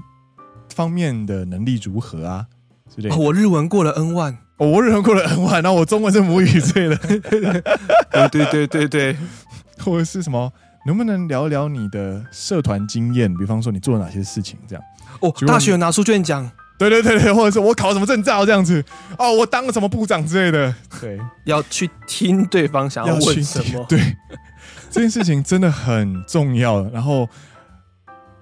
[0.75, 2.47] 方面的能力如何啊？”
[2.95, 3.17] 之类的。
[3.17, 6.97] 我日文过了 N 万，哦，我日文过了 N 万，然后我中文是母语之类的。
[7.31, 9.17] 对对对对对，
[9.85, 10.53] 或者是什么？
[10.87, 13.35] 能不能聊聊你的社团经验？
[13.37, 14.57] 比方说，你做了哪些事情？
[14.69, 14.85] 这样
[15.21, 16.49] 哦，大学有拿书卷奖。
[16.79, 18.83] 对对对对，或者是我考什么证照这样子
[19.19, 20.73] 哦，我当了什么部长之类的。
[21.01, 23.85] 对，要去听对方想要问什么。
[23.89, 23.99] 对，
[24.91, 26.83] 这件事情真的很重要。
[26.91, 27.29] 然后，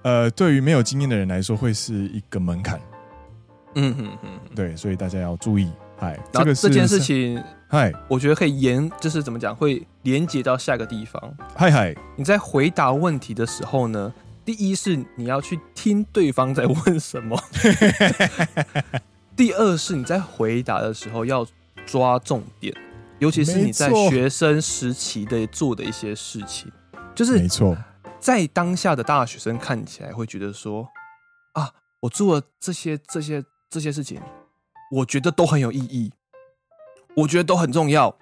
[0.03, 2.79] 呃，对于没有经验的人来说，会是一个门槛。
[3.75, 5.71] 嗯嗯嗯，对，所以大家要注意。
[5.99, 11.21] 嗨，这个这件事情，嗨，我觉得可以延，就是怎么讲，会连接到下一个地方。
[11.55, 14.13] 嗨嗨，你在回答问题的时候呢，
[14.45, 17.35] 第一是你要去听对方在问什么，
[19.35, 21.45] 第二是你在回答的时候要
[21.85, 22.73] 抓重点，
[23.19, 26.71] 尤其是你在学生时期的做的一些事情，
[27.15, 27.75] 就是没错，
[28.19, 30.87] 在当下的大学生看起来会觉得说
[31.53, 34.21] 啊，我做了这些这些这些事情，
[34.91, 36.11] 我觉得都很有意义，
[37.15, 38.15] 我觉得都很重要，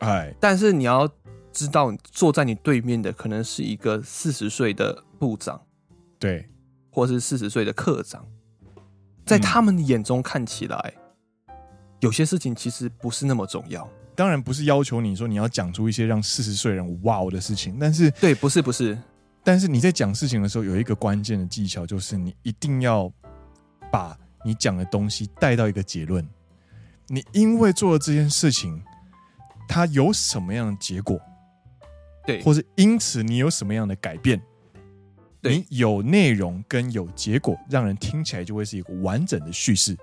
[0.00, 1.08] 哎，但是你要
[1.52, 5.64] 知道，坐在你对面的可能是一个四十岁的部长，
[6.18, 6.48] 对，
[6.90, 8.26] 或是四十岁的课长，
[9.24, 10.94] 在他们眼中看起来，
[11.46, 11.54] 嗯，
[12.00, 13.88] 有些事情其实不是那么重要。
[14.20, 18.98] 当然不是要求你说你要讲出一些让四十岁人哇哦的事情，但是对，不是不是，
[19.42, 23.10] 但是你在讲事情的时候有一个关键的技巧，就是你一定要
[23.90, 24.14] 把
[24.44, 26.22] 你讲的东西带到一个结论。
[27.06, 28.82] 你因为做了这件事情，
[29.66, 31.18] 它有什么样的结果？
[32.26, 34.38] 对，或是因此你有什么样的改变？
[35.40, 39.96] 对，你有内容跟有结果，让人听起来就会是一个完整的叙事。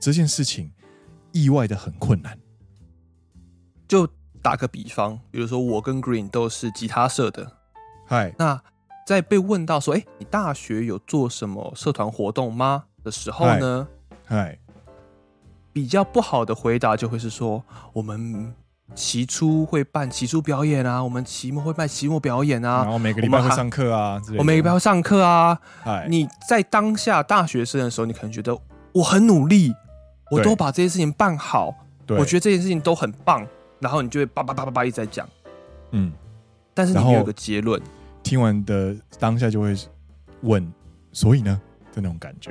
[0.00, 0.72] 这件事情
[1.30, 2.36] 意外的很困难。
[3.86, 4.08] 就
[4.42, 7.52] 打个比方，比如说我跟 Green 都是吉他社的，
[8.06, 8.60] 嗨，那
[9.06, 12.84] 在被问到说，哎，你大学有做什么社团活动吗？
[13.02, 13.86] 的时候呢，
[14.24, 14.58] 嗨，
[15.72, 17.62] 比较不好的回答就会是说，
[17.92, 18.54] 我们
[18.94, 25.58] 期初会办期初表演啊，我们期末会办期末表演啊，然后每个礼拜会上课啊，我，我每个礼拜会上课啊，
[26.08, 28.58] 你在当下大学生的时候，你可能觉得
[28.92, 29.74] 我很努力，
[30.30, 31.74] 我都把这些事情办好，
[32.08, 33.46] 我觉得这件事情都很棒。
[33.84, 35.28] 然后你就会叭叭叭叭叭一直在讲，
[35.90, 36.10] 嗯，
[36.72, 37.78] 但是你没有个结论。
[38.22, 39.76] 听完的当下就会
[40.40, 40.72] 问，
[41.12, 41.60] 所以呢
[41.92, 42.50] 的那种感觉。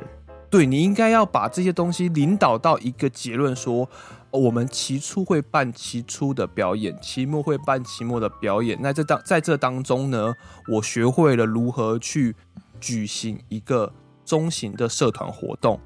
[0.52, 3.90] 对，你应该要把这些东西领导到一个结论，说
[4.30, 8.78] 我们期初会办期初的表演，期末会办期末的表演。
[8.80, 10.36] 那这当在这当中呢，
[10.68, 12.36] 我学会了如何去
[12.80, 13.92] 举行一个
[14.24, 15.80] 中型的社团活动。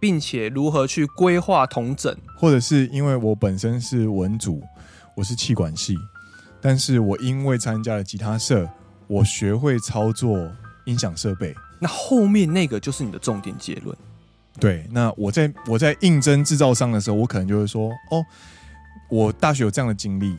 [0.00, 4.62] 并且如何去规划统整，或者是因为我本身是文组，
[5.16, 5.96] 我是气管系，
[6.60, 8.68] 但是我因为参加了吉他社，
[9.06, 10.50] 我学会操作
[10.86, 11.54] 音响设备。
[11.80, 13.96] 那后面那个就是你的重点结论。
[14.60, 18.24] 对，那我在我在应征制造商的时候，我可能就会说：哦，
[19.08, 20.36] 我大学有这样的经历，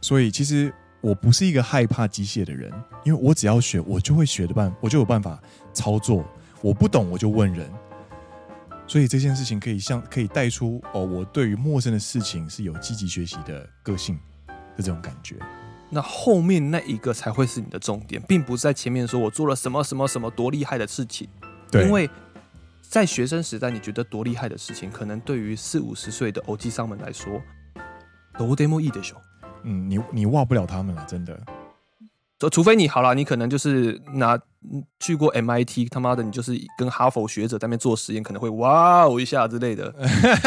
[0.00, 2.70] 所以其实我不是一个害怕机械的人，
[3.04, 5.40] 因为我只要学，我就会学的办，我就有办法
[5.72, 6.24] 操作。
[6.60, 7.68] 我不懂，我就问人。
[8.92, 15.34] 所以这件事情可以像可以带出哦，我对于陌生的事情是有积极学习的个性的这种感觉。
[15.88, 21.26] 那后面那一个才会是你的重点，并不是在前面说我做了什么什么什么多厉害的事情。
[21.70, 22.06] 对，因为
[22.82, 27.40] 在学生时代，你觉得多厉害的事情，可能对于四五十岁的欧基商们来说，
[28.36, 29.18] 都得莫易的熊。
[29.62, 31.40] 嗯，你你忘不了他们了，真的。
[32.50, 34.38] 除非你好了，你可能就是拿
[35.00, 39.94] 去过 MIT，他妈的，你就是跟哈佛学者在那边做实验，可能会哇哦一下之类的。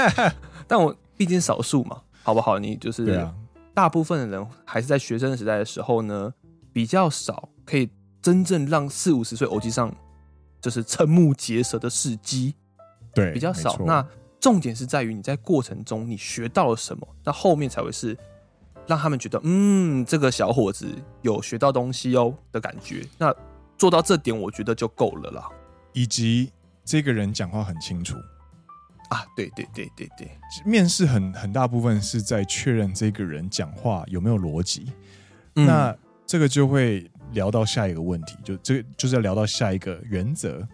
[0.67, 2.57] 但我毕竟少数嘛，好不好？
[2.59, 3.27] 你就是
[3.73, 6.33] 大部分的人还是在学生时代的时候呢，
[6.73, 7.89] 比较少可以
[8.21, 9.93] 真正让四五十岁偶机上
[10.61, 12.55] 就是瞠目结舌的事迹，
[13.13, 13.77] 对，比较少。
[13.85, 14.05] 那
[14.39, 18.17] 重点是在于你在过程中你学到了什么，那后面才会是。
[18.88, 20.88] 让他们觉得，嗯，这个小伙子
[21.21, 23.05] 有学到东西哦的感觉。
[23.17, 23.33] 那
[23.77, 25.49] 做到这点，我觉得就够了啦。
[25.93, 26.51] 以及
[26.83, 28.15] 这个人讲话很清楚
[29.09, 30.29] 啊，对对对对对。
[30.65, 34.88] 面试很很大部分是在确认这个人讲话有没有逻辑。
[35.55, 35.65] 嗯。
[35.65, 40.67] 那这个就会聊到下一个问题，就这个就是要聊到下一个原则。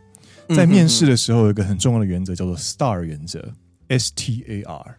[0.50, 3.54] 在面试的时候，有一个很重要的原则叫做 STAR 原则
[3.88, 4.98] ，S T A R。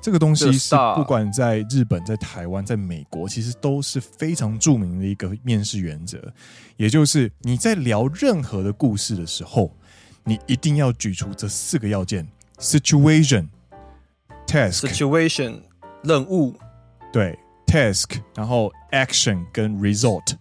[0.00, 6.18] 这个东西是不管在日本、在台湾、在美国，其实都是非常著名的一个面试原则。
[6.76, 9.70] 也就是你在聊任何的故事的时候，
[10.24, 12.26] 你一定要举出这四个要件
[12.58, 13.48] ：situation、
[14.46, 15.60] task、situation
[16.02, 16.54] 任务，
[17.12, 20.34] 对，task，然后 action 跟 result。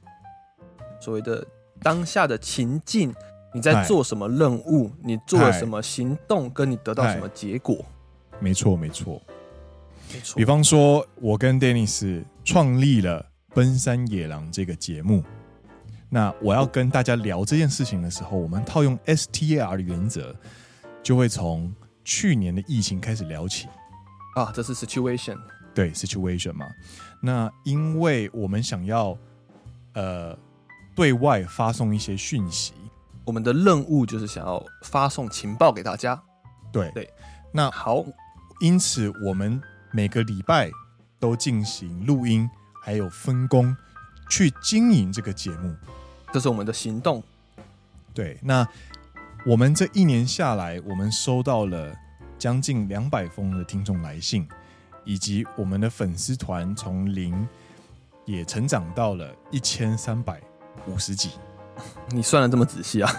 [1.01, 1.45] 所谓的
[1.82, 3.14] 当下的情境，
[3.53, 4.89] 你在做什么任务？
[5.03, 6.49] 你做了什么行动？
[6.49, 7.84] 跟你得到什么结果？
[8.39, 9.22] 没错，没错。
[10.36, 13.22] 比方说，我跟 Dennis 创立了
[13.55, 15.24] 《奔山野狼》这个节目。
[16.10, 20.36] 那我要跟大家聊这件事情的时候，我们套用 STAR 的原则，
[21.03, 21.72] 就会从
[22.03, 23.68] 去年的疫情开始聊起。
[24.36, 25.38] 啊，这是 situation，
[25.74, 26.66] 对 situation 嘛。
[27.22, 29.16] 那因为我们想要
[29.93, 30.36] 呃
[30.95, 32.74] 对外发送一些讯息，
[33.24, 36.20] 我们的任务就是想要发送情报给大家。
[36.72, 37.07] 对对，
[37.51, 38.03] 那好，
[38.62, 40.69] 因此我们每个礼拜
[41.19, 42.49] 都进行录音，
[42.81, 43.75] 还有分工
[44.29, 45.75] 去经营这个节目，
[46.31, 47.23] 这是我们的行动。
[48.13, 48.67] 对，那
[49.45, 51.95] 我们这一年下来，我们收到了
[52.37, 54.47] 将近两百封的听众来信，
[55.03, 57.47] 以及我们的粉丝团从零
[58.25, 60.41] 也成长到了一千三百
[60.85, 61.31] 五十几。
[62.11, 63.11] 你算的这么仔细啊？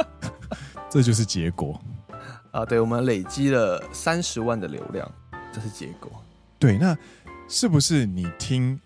[0.90, 1.80] 这就是结果。
[2.50, 5.10] 啊，对，我们累积了三十万的流量，
[5.56, 6.12] 这是结果。
[6.58, 6.94] 对，那
[7.48, 8.78] 是不是你听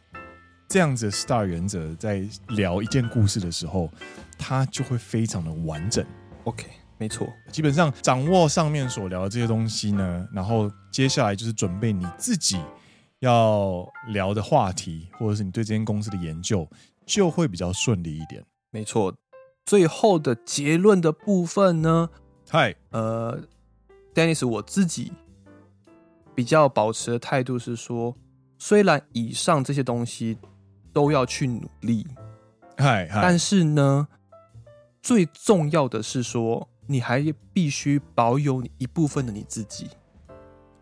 [0.68, 3.90] 这样子的 Star 原则在聊一件故事的时候，
[4.38, 6.06] 它就会非常的完整
[6.44, 7.26] ？OK，没错。
[7.50, 12.60] 基本上掌握上面所聊的这些东西呢，然后接下来就是准备你自己
[13.18, 16.68] 要聊的话题，或者是你对这间公司的研究，
[17.04, 18.44] 就会比较顺利一点。
[18.70, 19.12] 没错。
[19.66, 22.10] 最后的结论的部分呢？
[22.48, 23.40] 嗨，呃。
[24.12, 25.12] Dennis，我自己
[26.40, 28.16] 比较保持的态度是说，
[28.58, 30.38] 虽然以上这些东西
[30.90, 32.06] 都要去努力，
[32.78, 34.08] 嗨，但是呢，
[35.02, 37.22] 最重要的是说，你还
[37.52, 39.90] 必须保有你一部分的你自己。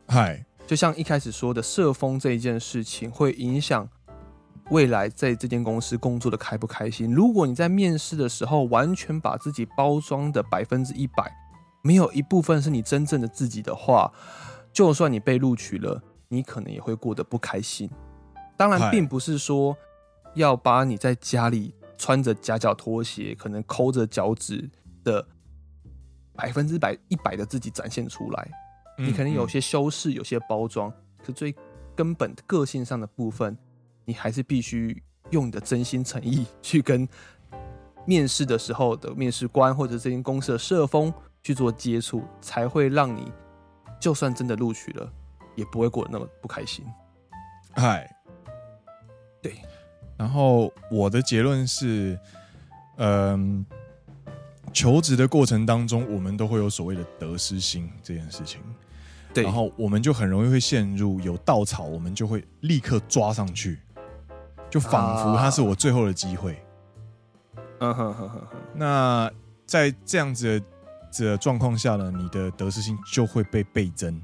[0.06, 3.88] 嗨，就像一开始说的，社风这一件事情会影响
[4.70, 7.12] 未来在这间公司工作的开不开心。
[7.12, 11.34] 如果你在面试的时候完全把自己包装的百分之一百。
[11.80, 14.12] 没有一部分是你真正的自己的话，
[14.72, 17.88] 就算你被录取了，你可能也会过得不开心。
[18.56, 19.76] 当然，并不是说
[20.34, 24.68] 要把你在家里穿着夹脚拖鞋，可能抠着脚趾
[25.02, 25.26] 的
[26.34, 28.50] 百分之百一百的自己展现出来。
[28.96, 30.92] 你可能有些修饰，有些包装，
[31.24, 31.54] 可最
[31.94, 33.56] 根本个性上的部分，
[34.04, 37.08] 你还是必须用你的真心诚意去跟
[38.04, 41.12] 面试的时候的面试官或者这间公司的社风。
[41.40, 43.32] 去做接触，才会让你
[44.00, 45.12] 就算真的录取了，
[45.54, 46.84] 也不会过得那么不开心。
[47.72, 48.08] 嗨，
[49.42, 49.54] 对。
[50.16, 52.18] 然后我的结论是，
[52.96, 53.64] 嗯，
[54.72, 58.60] 求职的过程当中，我们都会有所谓的得失心这件事情。
[59.34, 59.44] 对。
[59.44, 63.80] 然后我们就很容易会陷入有稻草，我们就会立刻抓上去，
[64.70, 66.60] 就仿佛它是我最后的机会。
[67.80, 68.58] 嗯哼哼哼哼。
[68.74, 69.30] 那
[69.66, 70.66] 在这样子的。
[71.10, 74.20] 这状况下呢，你的得失心就会被倍增。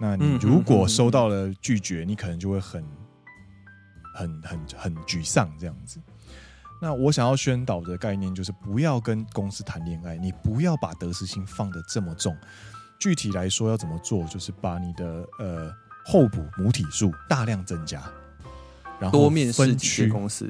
[0.00, 2.84] 那你如果收到了拒绝，你可能就会很、
[4.14, 6.00] 很、很、很沮丧这样子。
[6.80, 12.36] 那我想要宣导的概念就是，不要跟公司谈恋爱，你不要把得失心放得这么重。
[13.00, 15.74] 具体来说要怎么做，就是把你的呃
[16.06, 18.00] 候补母体数大量增加，
[19.00, 20.48] 然后多面试几间公司。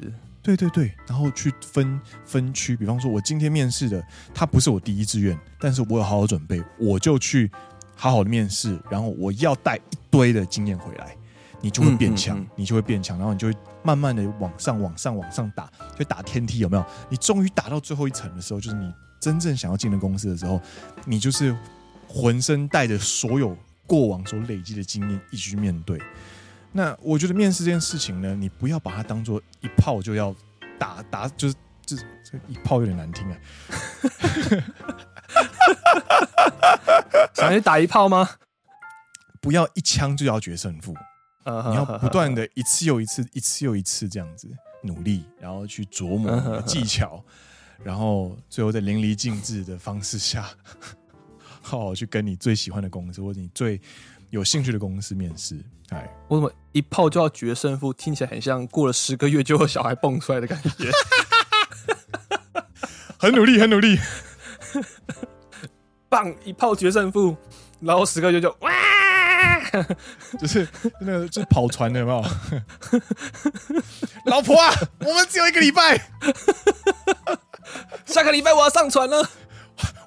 [0.49, 7.51] 对对对，然后去分分区，比方说，我今天面试的他不是我第一志愿，但是我有好好准备，我就去
[7.95, 11.15] 好好的面试，然后我要带一堆的经验回来，
[11.61, 16.83] 你就会变强，嗯嗯嗯，你就会变强，然后你就会慢慢的往上、往上、往上打，就打天梯，有没有？
[17.09, 20.59] 你终于打到最后一层的时候，就是你真正想要进的公司的时候，
[21.05, 21.55] 你就是
[22.07, 25.99] 浑身带着所有过往所累积的经验一起去面对。
[26.71, 30.35] 那我觉得面试这件事情呢，你不要把它当做一炮就要
[30.77, 31.55] 打打，就是
[31.85, 33.37] 这这一炮有点难听啊。
[37.33, 38.29] 想去打一炮吗？
[39.41, 40.93] 不要一枪就要决胜负，
[41.45, 44.49] 你要不断的一次又一次，一次又一次这样子
[44.83, 47.23] 努力，然后去琢磨技巧，
[47.81, 50.49] 然后最后在淋漓尽致的方式下，
[51.61, 53.79] 好好去跟你最喜欢的公司或者你最
[54.29, 55.59] 有兴趣的公司面试。
[55.89, 57.91] 哎，我怎么一炮就要决胜负？
[57.93, 60.91] 听起来很像过了十个月就有小孩蹦出来的感觉。
[63.17, 63.97] 很努力，很努力，
[66.07, 66.33] 棒！
[66.45, 67.35] 一炮决胜负，
[67.81, 68.71] 然后十个月就哇，
[70.39, 70.65] 就是
[71.01, 72.23] 那个就是跑船的有没有？
[74.25, 75.99] 老婆啊，我们只有一个礼拜，
[78.05, 79.29] 下个礼拜我要上船了。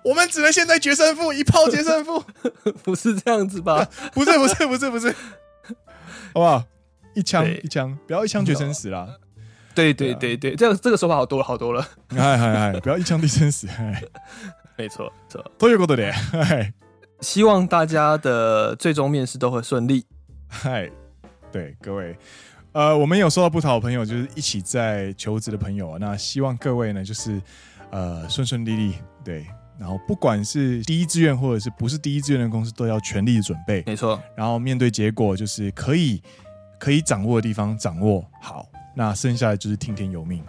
[0.04, 2.22] 我们只能现在决胜负，一炮决胜负，
[2.82, 3.88] 不是这样子吧？
[4.12, 5.14] 不是，不是，不是，不是。
[6.34, 6.64] 好不好？
[7.14, 9.06] 一枪一枪，不要一枪决生死啦！
[9.74, 11.86] 对对对对，这个这个说法好多了好多了。
[12.08, 13.68] 嗨嗨嗨，不要一枪定生死！
[13.68, 14.02] 哎，
[14.76, 15.44] 没错错。
[15.58, 16.12] 都有过的脸。
[16.12, 16.72] 嗨，
[17.20, 20.06] 希望大家的最终面试都会顺利。
[20.48, 20.90] 嗨，
[21.52, 22.16] 对各位，
[22.72, 25.98] 呃，我们有收到不少朋友，就是一起在求职的朋友啊。
[26.00, 27.40] 那希望各位呢，就是
[27.90, 28.94] 呃顺顺利利。
[29.22, 29.46] 对。
[29.82, 33.82] 然后，不管是第一志愿或者是不是第一志愿的公司，都要全力的准备。
[33.84, 34.22] 没错。
[34.36, 36.22] 然后面对结果，就是可以
[36.78, 38.64] 可以掌握的地方掌握好，
[38.94, 40.40] 那剩下的就是听天由命。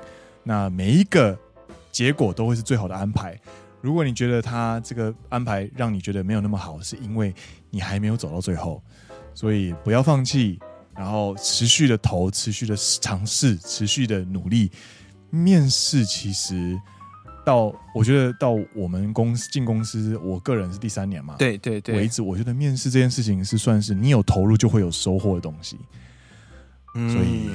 [0.44, 1.36] 那每一个
[1.92, 3.36] 结果都会是最好的安排。
[3.82, 7.34] 如果你觉得他这个安排让你觉得没有那么好，是因为
[7.72, 8.84] 你还没有走到最后，
[9.34, 10.60] 所以不要放弃，
[10.96, 14.72] 然后持续的投，持续的尝试，持续的努力。
[15.32, 16.80] 面试其实
[17.46, 25.78] 到我觉得到我们公司进公司，我个人是第三年嘛，对对对，为止，我觉得面试这件事情是算是你有投入就会有收获的东西。
[26.96, 27.50] 嗯，所以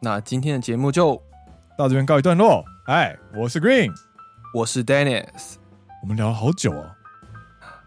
[0.00, 1.20] 那今天的节目就
[1.78, 2.64] 到这边告一段落。
[2.86, 3.92] 哎，我是 Green。
[4.52, 5.54] 我是 Dennis，
[6.02, 6.90] 我们聊了好久哦，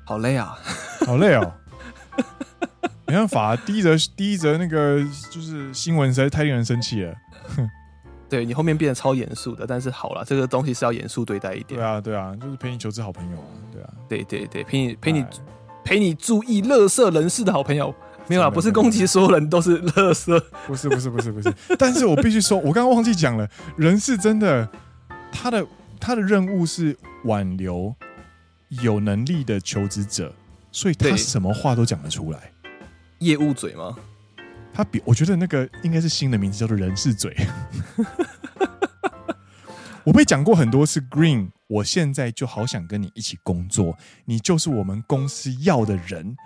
[0.06, 0.58] 好累啊，
[1.06, 1.54] 好累哦，
[3.08, 7.16] 没办法，第一则第一则那个就是新闻实在太令人生气了。
[8.30, 11.80] 对你后面变得超严肃的，但是好了，这个东西是要严肃对待一点。
[11.80, 15.26] 对啊，对啊，就是陪你求职好朋友啊，对啊，对对对，陪你陪你
[15.84, 17.94] 陪你注意乐色人士的好朋友，
[18.28, 24.68] 没有啊，不是攻击所有人都是乐色， 不是不是不是不是，但是我必须说，我刚刚忘记讲了，人是真的
[25.32, 25.66] 他的。
[26.00, 27.94] 他的任务是挽留
[28.84, 30.32] 有能力的求职者，
[30.72, 32.52] 所以他什么话都讲得出来。
[33.18, 33.96] 业务嘴吗？
[34.78, 37.36] 他比我觉得那个应该是新的名字，叫做人事嘴。
[40.06, 46.38] 我被讲过很多次，Green，我现在就好想跟你一起工作，你就是我们公司要的人。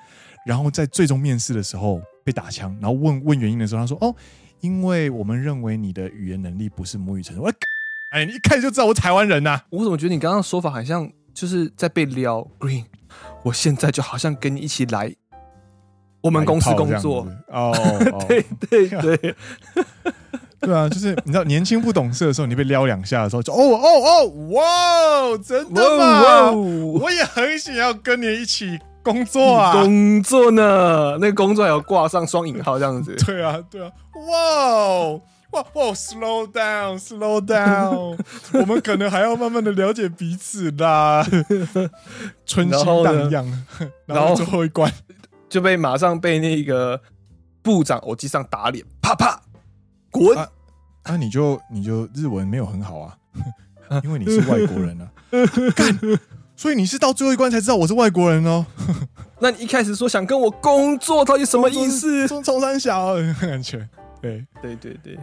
[0.45, 4.15] 然后在最终面试的时候被打枪，然后问问原因的时候，他说：“哦，
[4.61, 7.53] 因为我们认为你的语言能力不是母语程度。”我。
[8.11, 12.85] 哎，你一开始就知道我台湾人呐、我怎么觉得你刚刚说法好像就是在被撩？Green，
[13.43, 15.13] 我现在就好像跟你一起来
[16.21, 17.73] 我们公司工作哦。
[18.27, 19.35] 对对 对，
[20.61, 26.51] 对啊，就是你知道年轻不懂事的时候，你被撩两下的时候就，哦哦哦，哇，真的吗？
[26.51, 31.17] 我也很想要跟你一起工作啊，工作呢？
[31.19, 33.15] 那个工作还要挂上双引号这样子。
[33.25, 33.91] 对啊，对啊，
[34.27, 35.19] 哇。
[35.51, 38.17] 哇哇，slow down，slow down，
[38.53, 41.27] 我们可能还要慢慢的了解彼此啦。
[42.45, 43.45] 春心荡漾，
[44.05, 44.89] 然后最后一关
[45.51, 46.99] 就被马上被那个
[47.61, 49.39] 部长偶机上打脸，啪啪
[50.09, 50.33] 滚。
[50.33, 50.49] 那、啊
[51.03, 53.17] 啊、你就你就日文没有很好啊，
[54.01, 55.11] 因为你是外国人啊。
[55.75, 55.99] 干，
[56.55, 58.65] 所以你是到最后一关才知道我是外国人哦。
[59.41, 62.25] 那你一开始说想跟我工作，到底什么意思？
[62.29, 63.89] 中中山小感觉，
[64.21, 65.19] 对对对对。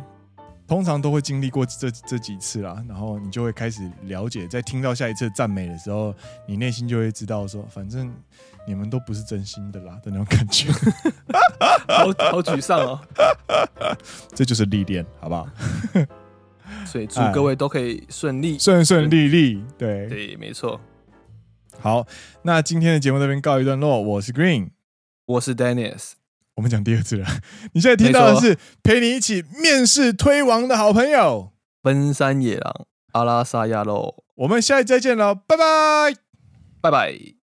[0.67, 6.15] 通常都会经历过这这几次啦，然后你就会开始了解，在听到下一次赞美的时候，
[6.47, 8.13] 你内心就会知道说，反正
[8.69, 10.71] 你们都不是真心的啦的那种感觉，
[11.89, 13.01] 好 好沮丧哦。
[14.35, 15.49] 这就是历练，好不好？
[16.85, 20.79] 所以祝各位都可以顺利顺顺利利，对对，没错。
[21.81, 22.07] 好，
[22.43, 24.69] 那今天的节目这边告一段落，我是 Green，
[25.25, 26.13] 我是 Dennis。
[26.57, 27.27] 我们讲第二次了，
[27.73, 36.15] 你现在听到的是陪你一起面试推王的好朋友奔山野狼阿拉萨亚喽，我们下一集再见了，拜拜，
[36.83, 37.38] 拜拜。